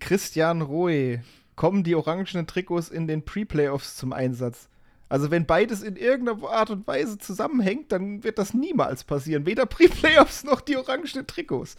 [0.00, 1.22] Christian Rohe,
[1.54, 4.68] kommen die orangenen Trikots in den Pre-Playoffs zum Einsatz?
[5.08, 9.46] Also wenn beides in irgendeiner Art und Weise zusammenhängt, dann wird das niemals passieren.
[9.46, 11.76] Weder Pre-Playoffs noch die orangenen Trikots.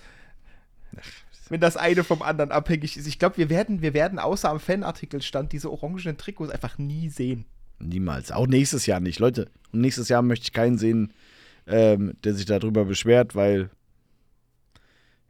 [1.49, 3.07] Wenn das eine vom anderen abhängig ist.
[3.07, 7.45] Ich glaube, wir werden, wir werden außer am Fanartikelstand diese orangenen Trikots einfach nie sehen.
[7.79, 8.31] Niemals.
[8.31, 9.19] Auch nächstes Jahr nicht.
[9.19, 11.13] Leute, und nächstes Jahr möchte ich keinen sehen,
[11.67, 13.69] ähm, der sich darüber beschwert, weil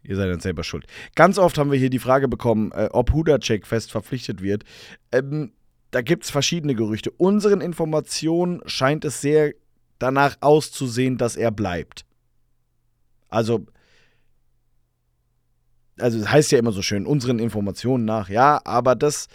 [0.08, 0.86] ihr seid dann selber schuld.
[1.16, 4.64] Ganz oft haben wir hier die Frage bekommen, äh, ob Hudacek fest verpflichtet wird.
[5.12, 5.52] Ähm,
[5.92, 7.12] da gibt es verschiedene Gerüchte.
[7.12, 9.54] Unseren Informationen scheint es sehr
[10.00, 12.06] danach auszusehen, dass er bleibt.
[13.30, 13.66] Also,
[15.98, 19.28] also es heißt ja immer so schön, unseren Informationen nach, ja, aber das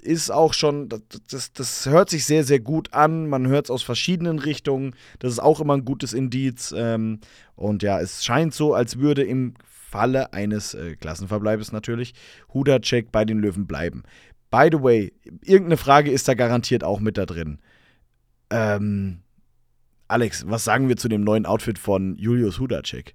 [0.00, 0.88] ist auch schon,
[1.28, 3.28] das, das, hört sich sehr, sehr gut an.
[3.28, 4.94] Man hört es aus verschiedenen Richtungen.
[5.18, 6.74] Das ist auch immer ein gutes Indiz.
[6.76, 7.20] Ähm,
[7.54, 12.14] und ja, es scheint so, als würde im Falle eines äh, Klassenverbleibes natürlich
[12.54, 14.04] Hudacek bei den Löwen bleiben.
[14.50, 17.58] By the way, irgendeine Frage ist da garantiert auch mit da drin.
[18.50, 19.22] Ähm,
[20.08, 23.14] Alex, was sagen wir zu dem neuen Outfit von Julius Hudacek?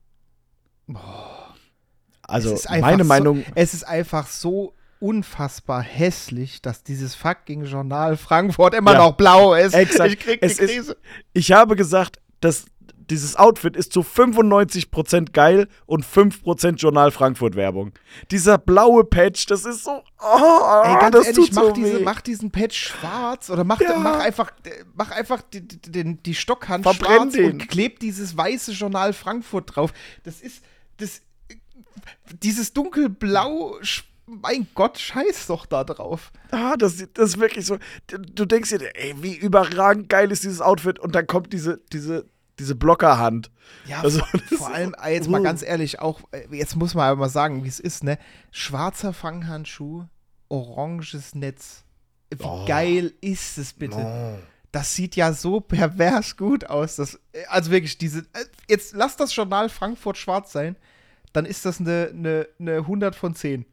[2.21, 3.43] Also, ist einfach meine so, Meinung.
[3.55, 8.99] Es ist einfach so unfassbar hässlich, dass dieses fucking Journal Frankfurt immer Ja.
[8.99, 9.73] noch blau ist.
[9.73, 10.11] Exakt.
[10.13, 10.97] Ich krieg die Es ist- Krise.
[11.33, 12.65] Ich habe gesagt, dass
[13.09, 17.91] dieses Outfit ist zu 95% geil und 5% Journal Frankfurt Werbung.
[18.31, 20.01] Dieser blaue Patch, das ist so.
[20.19, 23.79] Oh, Ey, ganz das ehrlich, tut mach, so diese, mach diesen Patch schwarz oder mach,
[23.79, 23.95] Ja.
[23.99, 24.51] mach einfach,
[24.95, 27.51] mach einfach die, die, die, Stockhand Verbrenn schwarz den.
[27.51, 29.93] und kleb dieses weiße Journal Frankfurt drauf.
[30.23, 30.63] Das ist,
[30.97, 31.21] das,
[32.41, 33.75] dieses dunkelblau,
[34.25, 36.31] mein Gott, scheiß doch da drauf.
[36.51, 37.77] Ah, das, das ist wirklich so.
[38.07, 42.25] Du- denkst dir, ey, wie überragend geil ist dieses Outfit und dann kommt diese, diese,
[42.59, 43.51] diese Blockerhand.
[43.87, 44.21] Ja, Also,
[44.57, 45.43] vor, allem, jetzt mal uh.
[45.43, 48.17] ganz ehrlich, auch, äh, jetzt muss man aber mal sagen, wie es ist, ne?
[48.51, 50.05] Schwarzer Fanghandschuh,
[50.49, 51.83] oranges Netz.
[52.31, 52.65] Wie Oh.
[52.65, 53.97] geil ist es bitte?
[53.97, 54.37] Oh.
[54.71, 56.95] Das sieht ja so pervers gut aus.
[56.97, 58.19] Das, äh, also wirklich, diese.
[58.33, 60.75] äh, Jetzt lass das Journal Frankfurt schwarz sein,
[61.33, 63.65] dann ist das eine, eine, eine 100 von 10.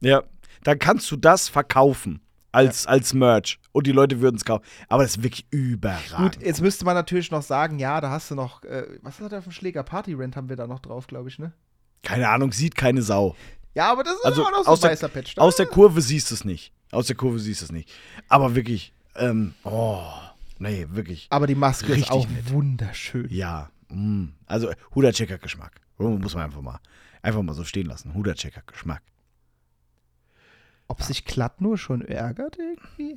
[0.00, 0.22] Ja,
[0.64, 2.20] dann kannst du das verkaufen
[2.52, 4.64] als, als Merch und die Leute würden es kaufen.
[4.88, 6.36] Aber das ist wirklich überragend.
[6.36, 8.64] Gut, jetzt müsste man natürlich noch sagen, ja, da hast du noch.
[8.64, 9.82] Äh, was hat er auf dem Schläger?
[9.82, 11.52] Party Rent haben wir da noch drauf, glaube ich, ne?
[12.02, 13.36] Keine Ahnung, sieht keine Sau.
[13.74, 15.38] Ja, aber das ist Also auch noch so aus ein der, weißer Patch.
[15.38, 16.72] aus der Kurve siehst du es nicht.
[16.90, 17.92] Aus der Kurve siehst du es nicht.
[18.28, 20.02] Aber wirklich, ähm, oh,
[20.58, 21.26] nee, wirklich.
[21.30, 22.50] aber die Maske ist auch nett.
[22.50, 23.28] wunderschön.
[23.30, 24.28] Ja, mm.
[24.46, 25.80] also Huda-Checker Geschmack.
[25.98, 26.80] Muss man einfach mal,
[27.22, 28.14] einfach mal so stehen lassen.
[28.14, 29.02] Huda-Checker Geschmack.
[30.88, 33.16] Ob sich Klatt nur schon ärgert irgendwie?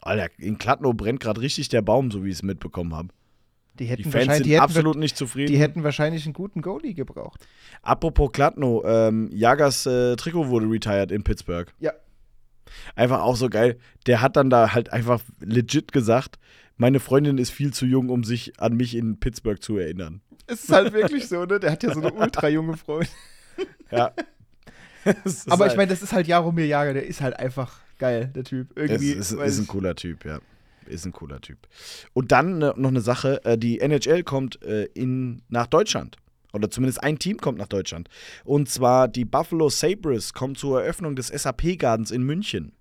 [0.00, 3.08] Alter, in Kladno brennt gerade richtig der Baum, so wie ich es mitbekommen habe.
[3.74, 5.52] Die Die hätten, Fans wahrscheinlich, sind die, hätten, absolut nicht zufrieden.
[5.52, 7.46] die hätten wahrscheinlich einen guten Goalie gebraucht.
[7.82, 11.72] Apropos Kladno, ähm, Jagers äh, Trikot wurde retired in Pittsburgh.
[11.78, 11.92] Ja.
[12.94, 13.78] Einfach auch so geil.
[14.06, 16.38] Der hat dann da halt einfach legit gesagt,
[16.76, 20.20] meine Freundin ist viel zu jung, um sich an mich in Pittsburgh zu erinnern.
[20.46, 21.60] Es ist halt wirklich so, ne?
[21.60, 23.08] Der hat ja so eine ultra junge Freundin.
[23.90, 24.12] Ja.
[25.24, 28.30] Ist Aber ich halt- meine, das ist halt Jaromir Jager, der ist halt einfach geil,
[28.34, 28.68] der Typ.
[28.76, 29.10] Irgendwie.
[29.12, 30.40] ist, weiß ist ein ich- cooler Typ, ja.
[30.86, 31.58] Ist ein cooler Typ.
[32.14, 36.16] Und dann äh, noch eine Sache: äh, Die NHL kommt äh, in, nach Deutschland.
[36.54, 38.08] Oder zumindest ein Team kommt nach Deutschland.
[38.44, 42.72] Und zwar die Buffalo Sabres kommen zur Eröffnung des SAP-Gardens in München.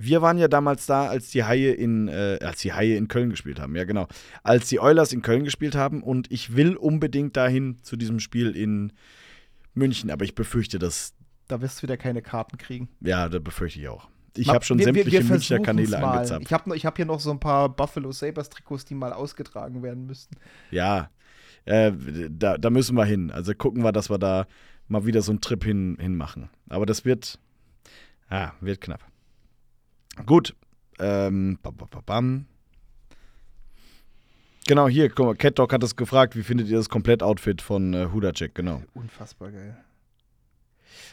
[0.00, 3.30] Wir waren ja damals da, als die Haie in, äh, als die Haie in Köln
[3.30, 3.74] gespielt haben.
[3.74, 4.06] Ja, genau.
[4.44, 6.04] Als die Oilers in Köln gespielt haben.
[6.04, 8.92] Und ich will unbedingt dahin zu diesem Spiel in
[9.74, 10.10] München.
[10.10, 11.14] Aber ich befürchte, dass
[11.48, 12.88] Da wirst du wieder keine Karten kriegen.
[13.00, 14.08] ja, das befürchte ich auch.
[14.36, 16.18] Ich habe schon wir- sämtliche wir Münchner Kanäle mal.
[16.18, 16.42] angezapft.
[16.46, 20.06] Ich habe hab hier noch so ein paar Buffalo Sabres Trikots, die mal ausgetragen werden
[20.06, 20.36] müssten.
[20.70, 21.10] Ja,
[21.64, 21.92] äh,
[22.30, 23.30] da, da müssen wir hin.
[23.32, 24.46] Also gucken wir, dass wir da
[24.86, 26.50] mal wieder so einen Trip hin, hin machen.
[26.68, 27.38] Aber das wird,
[28.30, 29.04] ah, wird knapp.
[30.26, 30.54] Gut.
[31.00, 32.46] Ähm, bam, bam, bam.
[34.68, 37.94] Genau, hier, guck mal, Cat Dog hat es gefragt, wie findet ihr das Komplett-Outfit von
[37.94, 38.82] äh, Hudacek, genau.
[38.92, 39.78] Unfassbar geil.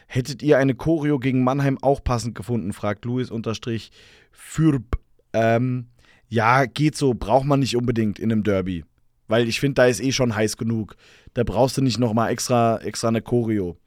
[0.08, 2.74] Hättet ihr eine Choreo gegen Mannheim auch passend gefunden?
[2.74, 3.92] fragt Louis unterstrich
[4.34, 5.00] Fürb.
[5.32, 5.88] Ähm,
[6.28, 8.84] ja, geht so, braucht man nicht unbedingt in einem Derby.
[9.30, 10.98] Weil ich finde, da ist eh schon heiß genug.
[11.34, 13.78] Da brauchst du nicht nochmal extra, extra eine Choreo.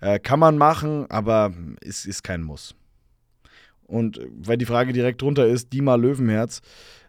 [0.00, 2.74] Äh, kann man machen, aber ist, ist kein Muss.
[3.86, 6.60] Und äh, weil die Frage direkt drunter ist, Dima Löwenherz,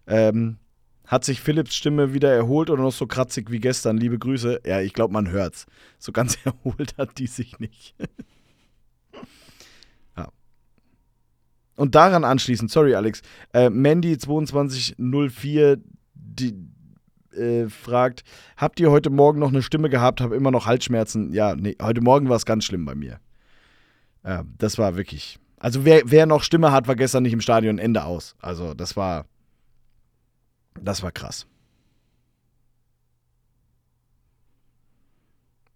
[0.05, 0.57] ähm,
[1.05, 3.97] hat sich Philips Stimme wieder erholt oder noch so kratzig wie gestern?
[3.97, 4.61] Liebe Grüße.
[4.65, 5.65] Ja, ich glaube, man hört's.
[5.99, 7.95] So ganz erholt hat die sich nicht.
[10.17, 10.29] ja.
[11.75, 13.21] Und daran anschließend, sorry Alex,
[13.53, 15.81] äh, Mandy2204
[16.15, 16.55] die,
[17.35, 18.23] äh, fragt,
[18.57, 21.33] habt ihr heute Morgen noch eine Stimme gehabt, habe immer noch Halsschmerzen?
[21.33, 23.19] Ja, nee, heute Morgen war es ganz schlimm bei mir.
[24.23, 25.39] Äh, das war wirklich.
[25.57, 28.35] Also wer, wer noch Stimme hat, war gestern nicht im Stadion, Ende aus.
[28.39, 29.25] Also das war
[30.81, 31.47] das war krass.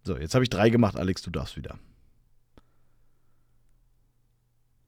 [0.04, 0.96] So, jetzt habe ich drei gemacht.
[0.96, 1.78] Alex, du darfst wieder.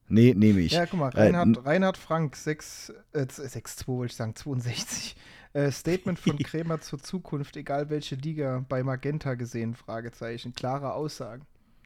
[0.08, 0.72] Nee, nehme ich.
[0.72, 5.14] Ja, guck mal, Reinhard, äh, Reinhard Frank, 6, äh, 6, wollte ich sagen, 62.
[5.52, 10.52] Äh, Statement von Krämer zur Zukunft, egal welche Liga, bei Magenta gesehen, Fragezeichen.
[10.52, 11.44] Klare Aussagen.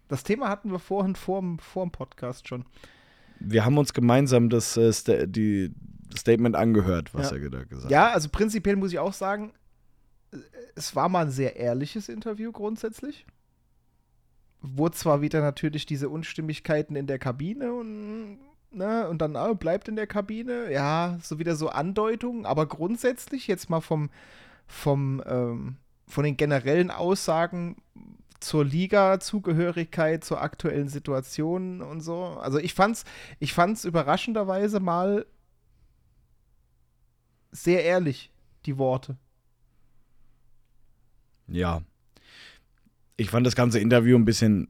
[0.09, 2.65] Das Thema hatten wir vorhin vor, vor dem Podcast schon.
[3.41, 5.75] Wir haben uns gemeinsam das, äh, die,
[6.17, 7.37] Statement angehört, was ja.
[7.37, 7.91] er da gesagt hat.
[7.91, 9.53] Ja, also prinzipiell muss ich auch sagen,
[10.75, 13.27] es war mal ein sehr ehrliches Interview grundsätzlich.
[14.61, 18.39] Wurde zwar wieder natürlich diese Unstimmigkeiten in der Kabine und,
[18.71, 23.47] ne, und dann oh, bleibt in der Kabine, ja, so wieder so Andeutungen, aber grundsätzlich
[23.47, 24.11] jetzt mal vom,
[24.67, 25.77] vom, ähm,
[26.07, 27.77] von den generellen Aussagen
[28.41, 32.25] zur Liga-Zugehörigkeit, zur aktuellen Situation und so.
[32.41, 33.05] Also ich fand's,
[33.41, 35.27] ich fand's überraschenderweise mal
[37.55, 38.31] sehr ehrlich,
[38.67, 39.17] die Worte.
[41.47, 41.83] Ja.
[43.17, 44.69] Ich fand das ganze Interview ein bisschen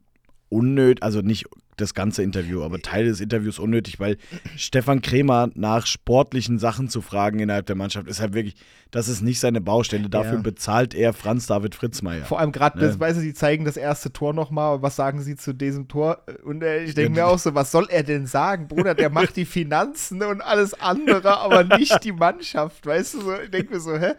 [0.51, 1.47] unnötig, also nicht
[1.77, 4.17] das ganze Interview, aber Teil des Interviews unnötig, weil
[4.57, 8.57] Stefan Krämer nach sportlichen Sachen zu fragen innerhalb der Mannschaft ist halt wirklich,
[8.91, 10.09] das ist nicht seine Baustelle.
[10.09, 10.41] Dafür ja.
[10.41, 12.25] bezahlt er Franz David Fritzmeier.
[12.25, 13.01] Vor allem gerade, ne?
[13.01, 14.83] weißt du, die zeigen das erste Tor nochmal.
[14.83, 16.23] Was sagen sie zu diesem Tor?
[16.45, 18.69] Und äh, ich denke mir auch so, was soll er denn sagen?
[18.69, 22.87] Bruder, der macht die Finanzen und alles andere, aber nicht die Mannschaft.
[22.87, 24.13] Weißt du, so, ich denke mir so, hä?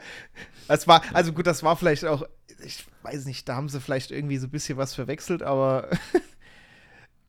[0.67, 2.25] Das war, also gut, das war vielleicht auch,
[2.65, 5.87] ich weiß nicht, da haben sie vielleicht irgendwie so ein bisschen was verwechselt, aber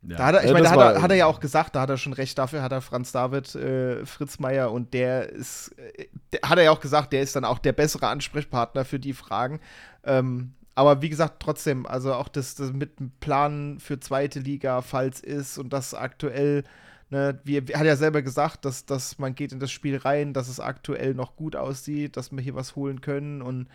[0.09, 0.17] Ja.
[0.17, 1.91] Da hat er, ich meine, da hat er, hat er, ja auch gesagt, da hat
[1.91, 6.49] er schon recht, dafür hat er Franz David äh, Fritzmeier und der ist, äh, der,
[6.49, 9.61] hat er ja auch gesagt, der ist dann auch der bessere Ansprechpartner für die Fragen.
[10.05, 14.83] Ähm, aber wie gesagt, trotzdem, also auch das, das mit dem Plan für zweite Liga,
[14.83, 16.65] falls ist und das aktuell,
[17.11, 20.35] ne, wie, er hat ja selber gesagt, dass, dass man geht in das Spiel rein,
[20.35, 23.69] dass es aktuell noch gut aussieht, dass wir hier was holen können und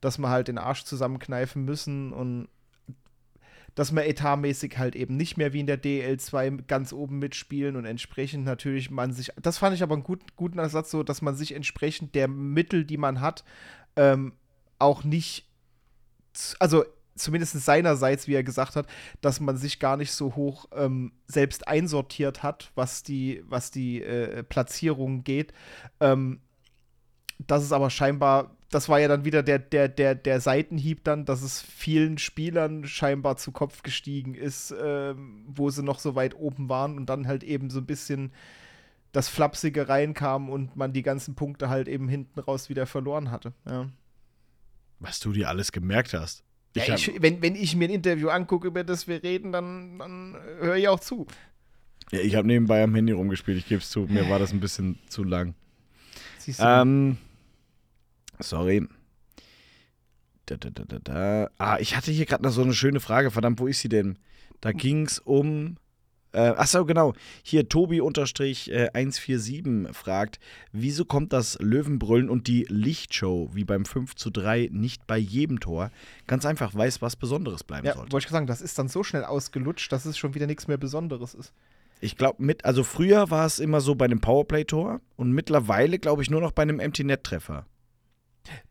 [0.00, 2.48] dass wir halt den Arsch zusammenkneifen müssen und
[3.76, 7.84] dass wir etatmäßig halt eben nicht mehr wie in der DL2 ganz oben mitspielen und
[7.84, 11.36] entsprechend natürlich man sich, das fand ich aber einen gut, guten Ersatz so, dass man
[11.36, 13.44] sich entsprechend der Mittel, die man hat,
[13.94, 14.32] ähm,
[14.78, 15.46] auch nicht,
[16.58, 16.84] also
[17.16, 18.86] zumindest seinerseits, wie er gesagt hat,
[19.20, 24.02] dass man sich gar nicht so hoch ähm, selbst einsortiert hat, was die, was die
[24.02, 25.52] äh, Platzierung geht.
[26.00, 26.40] Ähm,
[27.38, 31.24] das ist aber scheinbar das war ja dann wieder der, der, der, der Seitenhieb dann,
[31.24, 35.14] dass es vielen Spielern scheinbar zu Kopf gestiegen ist, äh,
[35.46, 38.32] wo sie noch so weit oben waren und dann halt eben so ein bisschen
[39.12, 43.52] das Flapsige reinkam und man die ganzen Punkte halt eben hinten raus wieder verloren hatte.
[43.66, 43.88] Ja.
[44.98, 46.42] Was du dir alles gemerkt hast.
[46.74, 49.98] Ich ja, ich, wenn, wenn ich mir ein Interview angucke, über das wir reden, dann,
[49.98, 51.26] dann höre ich auch zu.
[52.10, 54.60] Ja, ich habe nebenbei am Handy rumgespielt, ich gebe es zu, mir war das ein
[54.60, 55.54] bisschen zu lang.
[56.38, 56.64] Siehst du?
[56.64, 57.16] Ähm,
[58.40, 58.86] Sorry.
[60.46, 61.50] Da, da, da, da, da.
[61.58, 63.30] Ah, ich hatte hier gerade noch so eine schöne Frage.
[63.30, 64.18] Verdammt, wo ist sie denn?
[64.60, 65.76] Da ging es um.
[66.32, 67.14] Äh, achso, genau.
[67.42, 70.38] Hier Tobi-147 äh, fragt,
[70.70, 75.60] wieso kommt das Löwenbrüllen und die Lichtshow wie beim 5 zu 3 nicht bei jedem
[75.60, 75.90] Tor?
[76.26, 78.12] Ganz einfach, weil es was Besonderes bleiben ja, sollte.
[78.12, 80.76] Wollte ich sagen, das ist dann so schnell ausgelutscht, dass es schon wieder nichts mehr
[80.76, 81.54] Besonderes ist.
[82.00, 86.22] Ich glaube, mit, also früher war es immer so bei einem Powerplay-Tor und mittlerweile, glaube
[86.22, 87.66] ich, nur noch bei einem Empty-Net-Treffer.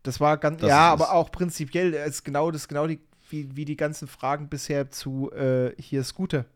[0.02, 3.00] Das war ganz, das ja, aber auch prinzipiell ist genau das, genau die,
[3.30, 6.46] wie, wie die ganzen Fragen bisher zu äh, hier Scooter.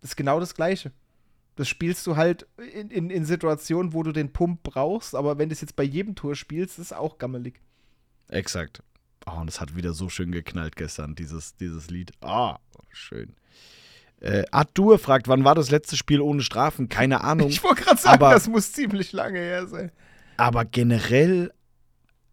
[0.00, 0.92] Das ist genau das Gleiche.
[1.56, 5.48] Das spielst du halt in, in, in Situationen, wo du den Pump brauchst, aber wenn
[5.48, 7.60] du es jetzt bei jedem Tor spielst, ist es auch gammelig.
[8.28, 8.82] Exakt.
[9.26, 12.12] Oh, und es hat wieder so schön geknallt gestern, dieses, dieses Lied.
[12.20, 13.34] Ah, oh, schön.
[14.20, 16.88] Äh, Arthur fragt, wann war das letzte Spiel ohne Strafen?
[16.88, 17.48] Keine Ahnung.
[17.48, 19.90] Ich wollte gerade sagen, aber, das muss ziemlich lange her sein.
[20.36, 21.52] Aber generell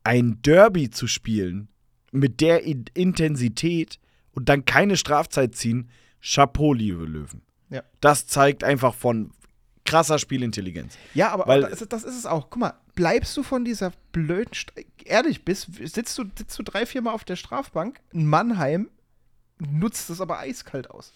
[0.03, 1.67] ein Derby zu spielen
[2.11, 3.99] mit der Intensität
[4.33, 5.89] und dann keine Strafzeit ziehen,
[6.21, 7.41] Chapeau, liebe Löwen.
[7.69, 7.83] Ja.
[8.01, 9.31] Das zeigt einfach von
[9.85, 10.97] krasser Spielintelligenz.
[11.13, 12.49] Ja, aber, Weil- das, ist- das ist es auch.
[12.49, 14.71] Guck mal, bleibst du von dieser blöden, St
[15.05, 18.89] ehrlich bist, sitzt du, sitzt du drei, vier Mal auf der Strafbank, in Mannheim
[19.59, 21.13] nutzt es aber eiskalt aus.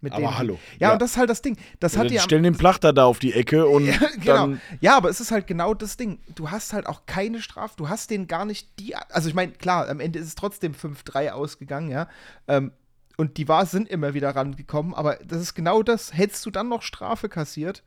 [0.00, 0.58] Mit Aber denen- hallo.
[0.78, 0.92] Ja, Ja.
[0.92, 1.56] und das ist halt das Ding.
[1.80, 4.56] Das hat Dann ja stellen den Plachter da auf die Ecke und Ja, genau.
[4.80, 6.20] Ja, aber es ist halt genau das Ding.
[6.34, 7.74] Du hast halt auch keine Strafe.
[7.76, 8.94] Du hast denen gar nicht die.
[8.94, 12.08] Also, ich meine, klar, am Ende ist es trotzdem 5-3 ausgegangen, ja.
[12.46, 12.70] Ähm,
[13.16, 16.16] und die war, sind immer wieder rangekommen, aber das ist genau das.
[16.16, 17.82] Hättest du dann noch Strafe kassiert,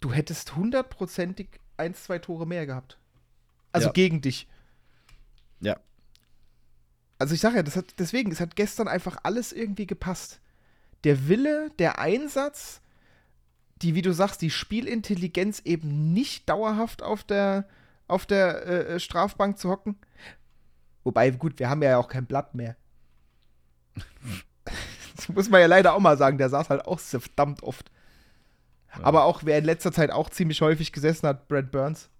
[0.00, 2.98] du hättest hundertprozentig ein, zwei Tore mehr gehabt.
[3.70, 3.92] Also Ja.
[3.92, 4.48] gegen dich.
[5.60, 5.76] Ja.
[7.20, 10.40] Also ich sage ja, das hat, deswegen, es hat gestern einfach alles irgendwie gepasst.
[11.04, 12.80] Der Wille, der Einsatz,
[13.82, 17.68] die, wie du sagst, die Spielintelligenz eben nicht dauerhaft auf der,
[18.08, 19.96] auf der äh, Strafbank zu hocken.
[21.02, 22.76] Wobei, gut, wir haben ja auch kein Blatt mehr.
[25.16, 27.88] Das muss man ja leider auch mal sagen, der saß halt auch so verdammt oft.
[29.00, 32.10] Aber auch, wer in letzter Zeit auch ziemlich häufig gesessen hat, Brad Burns.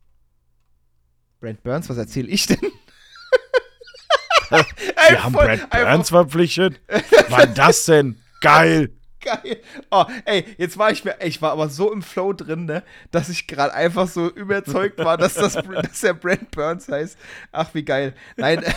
[1.40, 2.60] Brad Burns, was erzähle ich denn?
[4.50, 6.80] Wir haben Brad Burns verpflichtet.
[6.88, 8.20] Was war das denn?
[8.44, 8.90] Geil.
[9.20, 9.60] Geil.
[9.90, 12.82] Oh, ey, jetzt war ich mir, ey, ich war aber so im Flow drin, ne,
[13.10, 17.18] dass ich gerade einfach so überzeugt war, dass, das, dass der Brent Burns heißt.
[17.50, 18.14] Ach, wie geil.
[18.36, 18.62] Nein.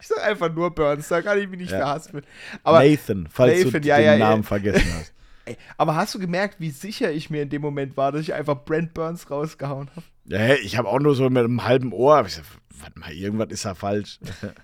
[0.00, 1.78] Ich sag einfach nur Burns, da kann ich mich nicht Ja.
[1.78, 2.24] verhaspeln.
[2.64, 5.11] Aber, Nathan, falls Nathan, du ja, den ja, Namen vergessen hast.
[5.46, 8.34] Ey, aber hast du gemerkt, wie sicher ich mir in dem Moment war, dass ich
[8.34, 10.02] einfach Brent Burns rausgehauen habe?
[10.24, 12.20] Ja, ich habe auch nur so mit einem halben Ohr.
[12.20, 12.46] Ich gesagt,
[12.78, 14.18] warte mal, irgendwas ist da falsch.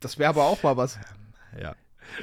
[0.00, 0.96] Das wäre aber auch mal was.
[1.60, 1.74] ja.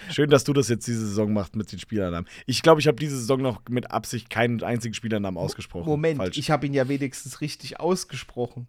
[0.10, 2.28] Schön, dass du das jetzt diese Saison machst mit den Spielernamen.
[2.46, 5.86] Ich glaube, ich habe diese Saison noch mit Absicht keinen einzigen Spielernamen ausgesprochen.
[5.88, 6.38] Moment, Falsch.
[6.38, 8.68] ich habe ihn ja wenigstens richtig ausgesprochen.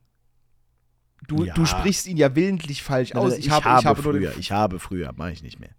[1.29, 1.55] Du, Ja.
[1.55, 3.31] du sprichst ihn ja willentlich falsch aus.
[3.31, 5.71] nein, Ich, habe, ich habe früher, ich habe früher, mache ich nicht mehr.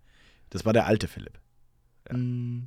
[0.50, 1.40] Das war der alte Philipp.
[2.12, 2.62] Mm,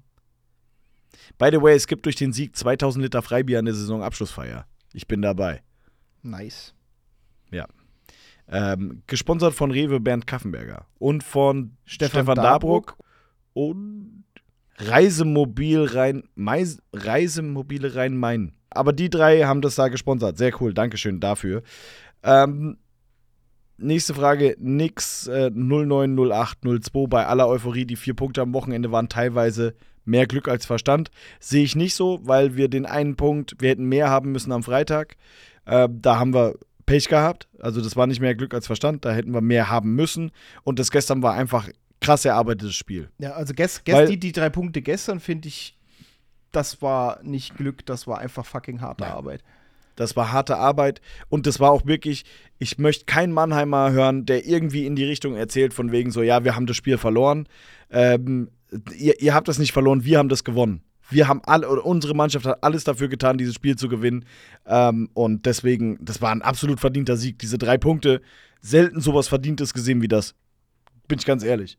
[1.39, 4.67] By the way, es gibt durch den Sieg 2000 Liter Freibier an der Saisonabschlussfeier.
[4.93, 5.63] Ich bin dabei.
[6.23, 6.75] Nice.
[8.53, 12.97] Ähm, gesponsert von Rewe Bernd Kaffenberger und von Stefan Stefan, Dabruck.
[12.97, 13.07] Dabruck
[13.53, 14.25] und
[14.77, 18.53] Reisemobil Rhein, Mais, Reisemobile Rhein-Main.
[18.71, 20.37] Aber die drei haben das da gesponsert.
[20.37, 20.75] Sehr cool.
[20.75, 21.63] Dankeschön dafür.
[22.25, 22.79] Ähm,
[23.77, 24.57] nächste Frage.
[24.59, 27.07] Nix äh, 090802.
[27.07, 29.77] Bei aller Euphorie, die vier Punkte am Wochenende waren teilweise
[30.11, 31.11] mehr Glück als Verstand.
[31.39, 34.63] Sehe ich nicht so, weil wir den einen Punkt, wir hätten mehr haben müssen am
[34.63, 35.17] Freitag.
[35.65, 36.55] Äh, da haben wir
[36.87, 37.49] Pech gehabt.
[37.61, 39.05] Also das war nicht mehr Glück als Verstand.
[39.05, 40.33] Da hätten wir mehr haben müssen.
[40.65, 41.69] Und das gestern war einfach
[42.01, 43.11] krass erarbeitetes Spiel.
[43.19, 45.77] Ja, also gest, Weil- gest, die, die drei Punkte gestern finde ich,
[46.53, 49.15] das war nicht Glück, das war einfach fucking harte Ja.
[49.15, 49.43] Arbeit.
[49.97, 52.25] Das war harte Arbeit und das war auch wirklich,
[52.59, 56.43] ich möchte keinen Mannheimer hören, der irgendwie in die Richtung erzählt, von wegen so, ja,
[56.43, 57.47] wir haben das Spiel verloren.
[57.91, 58.49] Ähm,
[58.97, 60.83] ihr, ihr habt das nicht verloren, wir haben das gewonnen.
[61.09, 64.25] Wir haben alle, unsere Mannschaft hat alles dafür getan, dieses Spiel zu gewinnen.
[64.65, 67.39] Ähm, und deswegen, das war ein absolut verdienter Sieg.
[67.41, 68.23] Diese drei Punkte,
[68.61, 70.35] selten sowas Verdientes gesehen wie das.
[71.09, 71.79] Bin ich ganz ehrlich.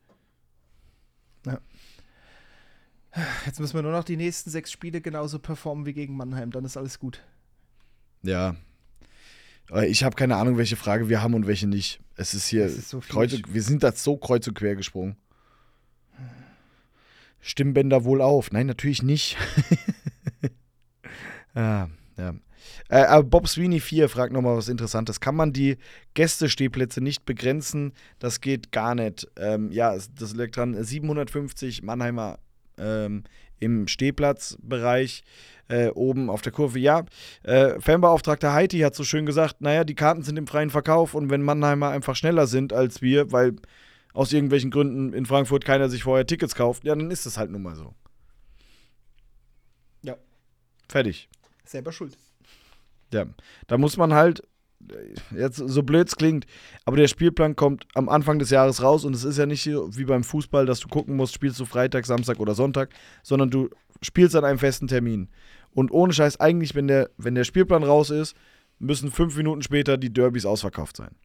[3.45, 6.63] Jetzt müssen wir nur noch die nächsten sechs Spiele genauso performen wie gegen Mannheim, dann
[6.63, 7.21] ist alles gut.
[8.23, 8.55] Ja.
[9.85, 11.99] Ich habe keine Ahnung, welche Frage wir haben und welche nicht.
[12.15, 15.17] Es ist hier Es ist so kreuz wir sind da so kreuz und quer gesprungen.
[17.41, 18.51] Stimmbänder wohl auf?
[18.51, 19.37] Nein, natürlich nicht.
[21.55, 22.33] ja, ja.
[22.89, 25.19] Äh, Bob Sweeney 4 fragt nochmal was Interessantes.
[25.19, 25.77] Kann man die
[26.13, 27.93] Gästestehplätze nicht begrenzen?
[28.19, 29.27] Das geht gar nicht.
[29.37, 30.81] Ähm, ja, das liegt dran.
[30.81, 32.37] 750 Mannheimer
[32.77, 33.23] ähm,
[33.59, 35.23] im Stehplatzbereich
[35.69, 36.79] äh, oben auf der Kurve.
[36.79, 37.05] Ja,
[37.43, 41.29] äh, Fanbeauftragter Heiti hat so schön gesagt, naja, die Karten sind im freien Verkauf und
[41.29, 43.55] wenn Mannheimer einfach schneller sind als wir, weil
[44.13, 47.51] aus irgendwelchen Gründen in Frankfurt keiner sich vorher Tickets kauft, ja, dann ist das halt
[47.51, 47.93] nun mal so.
[50.01, 50.17] Ja.
[50.89, 51.29] Fertig.
[51.65, 52.17] Selber schuld.
[53.13, 53.25] Ja,
[53.67, 54.43] da muss man halt,
[55.35, 56.45] jetzt so blöd es klingt,
[56.85, 59.95] aber der Spielplan kommt am Anfang des Jahres raus und es ist ja nicht so
[59.97, 62.93] wie beim Fußball, dass du gucken musst, spielst du Freitag, Samstag oder Sonntag,
[63.23, 63.69] sondern du
[64.01, 65.29] spielst an einem festen Termin.
[65.73, 68.35] Und ohne Scheiß, eigentlich, wenn der, wenn der Spielplan raus ist,
[68.79, 71.15] müssen fünf Minuten später die Derbys ausverkauft sein.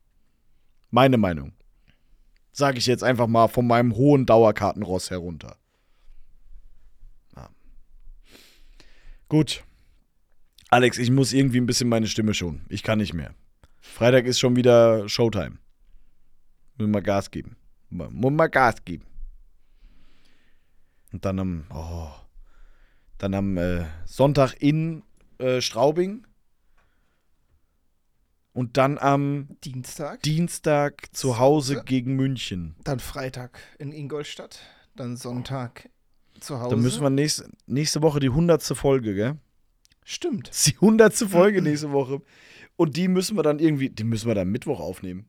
[0.90, 1.52] Meine Meinung.
[2.58, 5.58] Sage ich jetzt einfach mal von meinem hohen Dauerkartenross herunter.
[7.36, 7.50] Ja.
[9.28, 9.62] Gut.
[10.70, 12.64] Alex, ich muss irgendwie ein bisschen meine Stimme schonen.
[12.70, 13.34] Ich kann nicht mehr.
[13.82, 15.58] Freitag ist schon wieder Showtime.
[16.78, 17.56] Muss mal Gas geben.
[17.90, 19.04] Mu- Muss mal Gas geben.
[21.12, 22.08] Und dann am, oh,
[23.18, 25.02] dann am äh, Sonntag in
[25.36, 26.26] äh, Straubing.
[28.56, 30.22] Und dann am Dienstag.
[30.22, 32.74] Dienstag zu Hause gegen München.
[32.84, 34.60] Dann Freitag in Ingolstadt.
[34.94, 35.90] Dann Sonntag
[36.40, 36.70] zu Hause.
[36.70, 39.36] Dann müssen wir nächste, nächste Woche die hundertste Folge, gell?
[40.04, 40.48] Stimmt.
[40.48, 42.22] Das ist die hundertste Folge nächste Woche.
[42.76, 45.26] Und die müssen wir dann irgendwie, die müssen wir dann Mittwoch aufnehmen.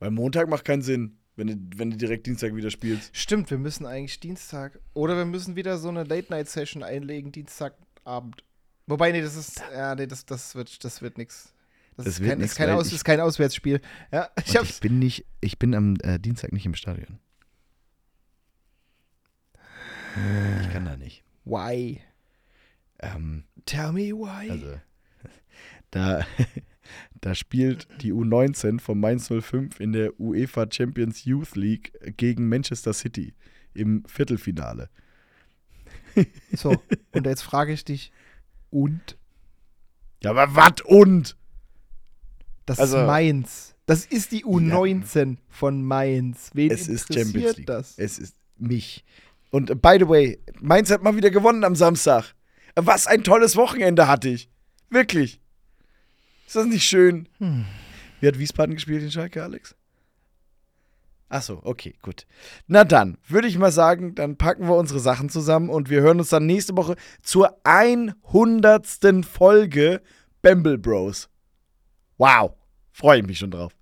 [0.00, 3.16] Weil Montag macht keinen Sinn, wenn du, wenn du direkt Dienstag wieder spielst.
[3.16, 4.78] Stimmt, wir müssen eigentlich Dienstag.
[4.92, 8.44] Oder wir müssen wieder so eine Late-Night-Session einlegen, Dienstagabend.
[8.86, 9.62] Wobei, nee, das ist.
[9.72, 11.52] Ja, nee, das, das wird, das wird nix.
[11.96, 13.80] Das, Das ist, wird kein, nix, ist, kein Aus, ich- ist kein Auswärtsspiel.
[14.10, 17.18] Ja, ich ich bin nicht, ich bin am äh, Dienstag nicht im Stadion.
[20.62, 21.24] Ich kann da nicht.
[21.44, 22.00] Why?
[22.98, 24.50] Ähm, Tell me why.
[24.50, 24.80] also,
[25.90, 26.26] da,
[27.20, 32.92] da spielt die U19 von Mainz 05 in der UEFA Champions Youth League gegen Manchester
[32.92, 33.34] City
[33.74, 34.90] im Viertelfinale.
[36.52, 36.76] So,
[37.12, 38.12] und jetzt frage ich dich.
[38.72, 39.16] Und?
[40.22, 41.36] Ja, aber was und?
[42.66, 43.68] Das Also- ist Mainz.
[43.86, 46.50] Das ist die U19 von Mainz.
[46.54, 47.66] Wen Es ist Champions League.
[47.66, 47.98] das?
[47.98, 49.04] Es ist mich.
[49.50, 52.32] Und äh, by the way, Mainz hat mal wieder gewonnen am Samstag.
[52.76, 54.48] Was ein tolles Wochenende hatte ich.
[54.88, 55.40] Wirklich.
[56.46, 57.28] Ist das nicht schön?
[57.38, 57.64] Hm.
[58.20, 59.74] Wie hat Wiesbaden gespielt in Schalke, Alex?
[61.34, 62.26] Ach so, okay, gut.
[62.66, 66.18] Na dann, würde ich mal sagen, dann packen wir unsere Sachen zusammen und wir hören
[66.18, 68.86] uns dann nächste Woche zur 100.
[69.24, 70.02] Folge
[70.42, 71.30] Bamble Bros.
[72.18, 72.52] Wow,
[72.90, 73.72] freue ich mich schon drauf.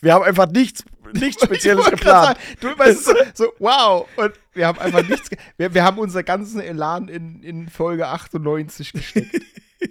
[0.00, 0.82] Wir haben einfach nichts,
[1.12, 2.38] nichts Spezielles geplant.
[2.38, 4.08] Sagen, du weißt so, so, wow.
[4.16, 5.28] Und wir haben einfach nichts.
[5.58, 9.42] Wir, wir haben unseren ganzen Elan in, in Folge 98 gesteckt.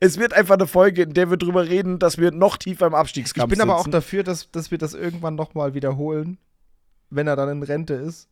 [0.00, 2.92] Es wird einfach eine Folge, in der wir drüber reden, dass wir noch tiefer im
[2.94, 3.90] Ich Abstiegskampf bin aber auch sitzen.
[3.92, 6.38] dafür, dass, dass wir das irgendwann nochmal wiederholen,
[7.10, 8.28] wenn er dann in Rente ist,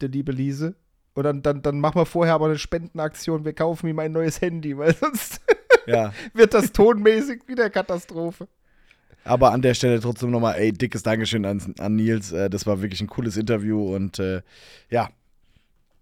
[0.00, 0.74] der liebe Liese.
[1.14, 3.44] Und dann, dann, dann machen wir vorher aber eine Spendenaktion.
[3.44, 5.40] Wir kaufen ihm ein neues Handy, weil sonst
[5.86, 8.48] Ja, wird das tonmäßig wieder Katastrophe.
[9.24, 12.32] aber an der Stelle trotzdem nochmal, ey, dickes Dankeschön an, an Nils.
[12.32, 14.42] Äh, das war wirklich ein cooles Interview und äh,
[14.90, 15.08] ja,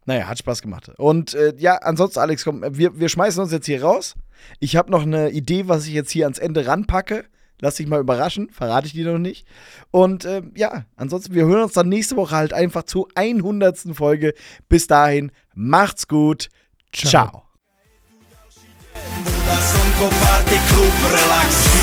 [0.06, 0.90] naja, hat Spaß gemacht.
[0.98, 4.14] Und äh, ja, ansonsten, Alex, komm, wir, wir schmeißen uns jetzt hier raus.
[4.60, 7.24] Ich habe noch eine Idee, was ich jetzt hier ans Ende ranpacke.
[7.60, 9.46] Lass dich mal überraschen, verrate ich dir noch nicht.
[9.90, 13.78] Und äh, ja, ansonsten, wir hören uns dann nächste Woche halt einfach zur 100.
[13.94, 14.34] Folge.
[14.68, 16.48] Bis dahin, macht's gut.
[16.92, 17.44] Ciao.
[20.04, 21.74] Party klub, raz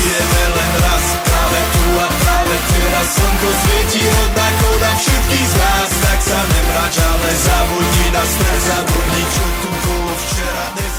[1.72, 5.88] tu a Veď teraz slnko svieti rovnako na všetkých z nás.
[6.04, 10.91] Tak sa nemrač, ale zabudni na stres Zabudni, čo tu bolo včera, neviem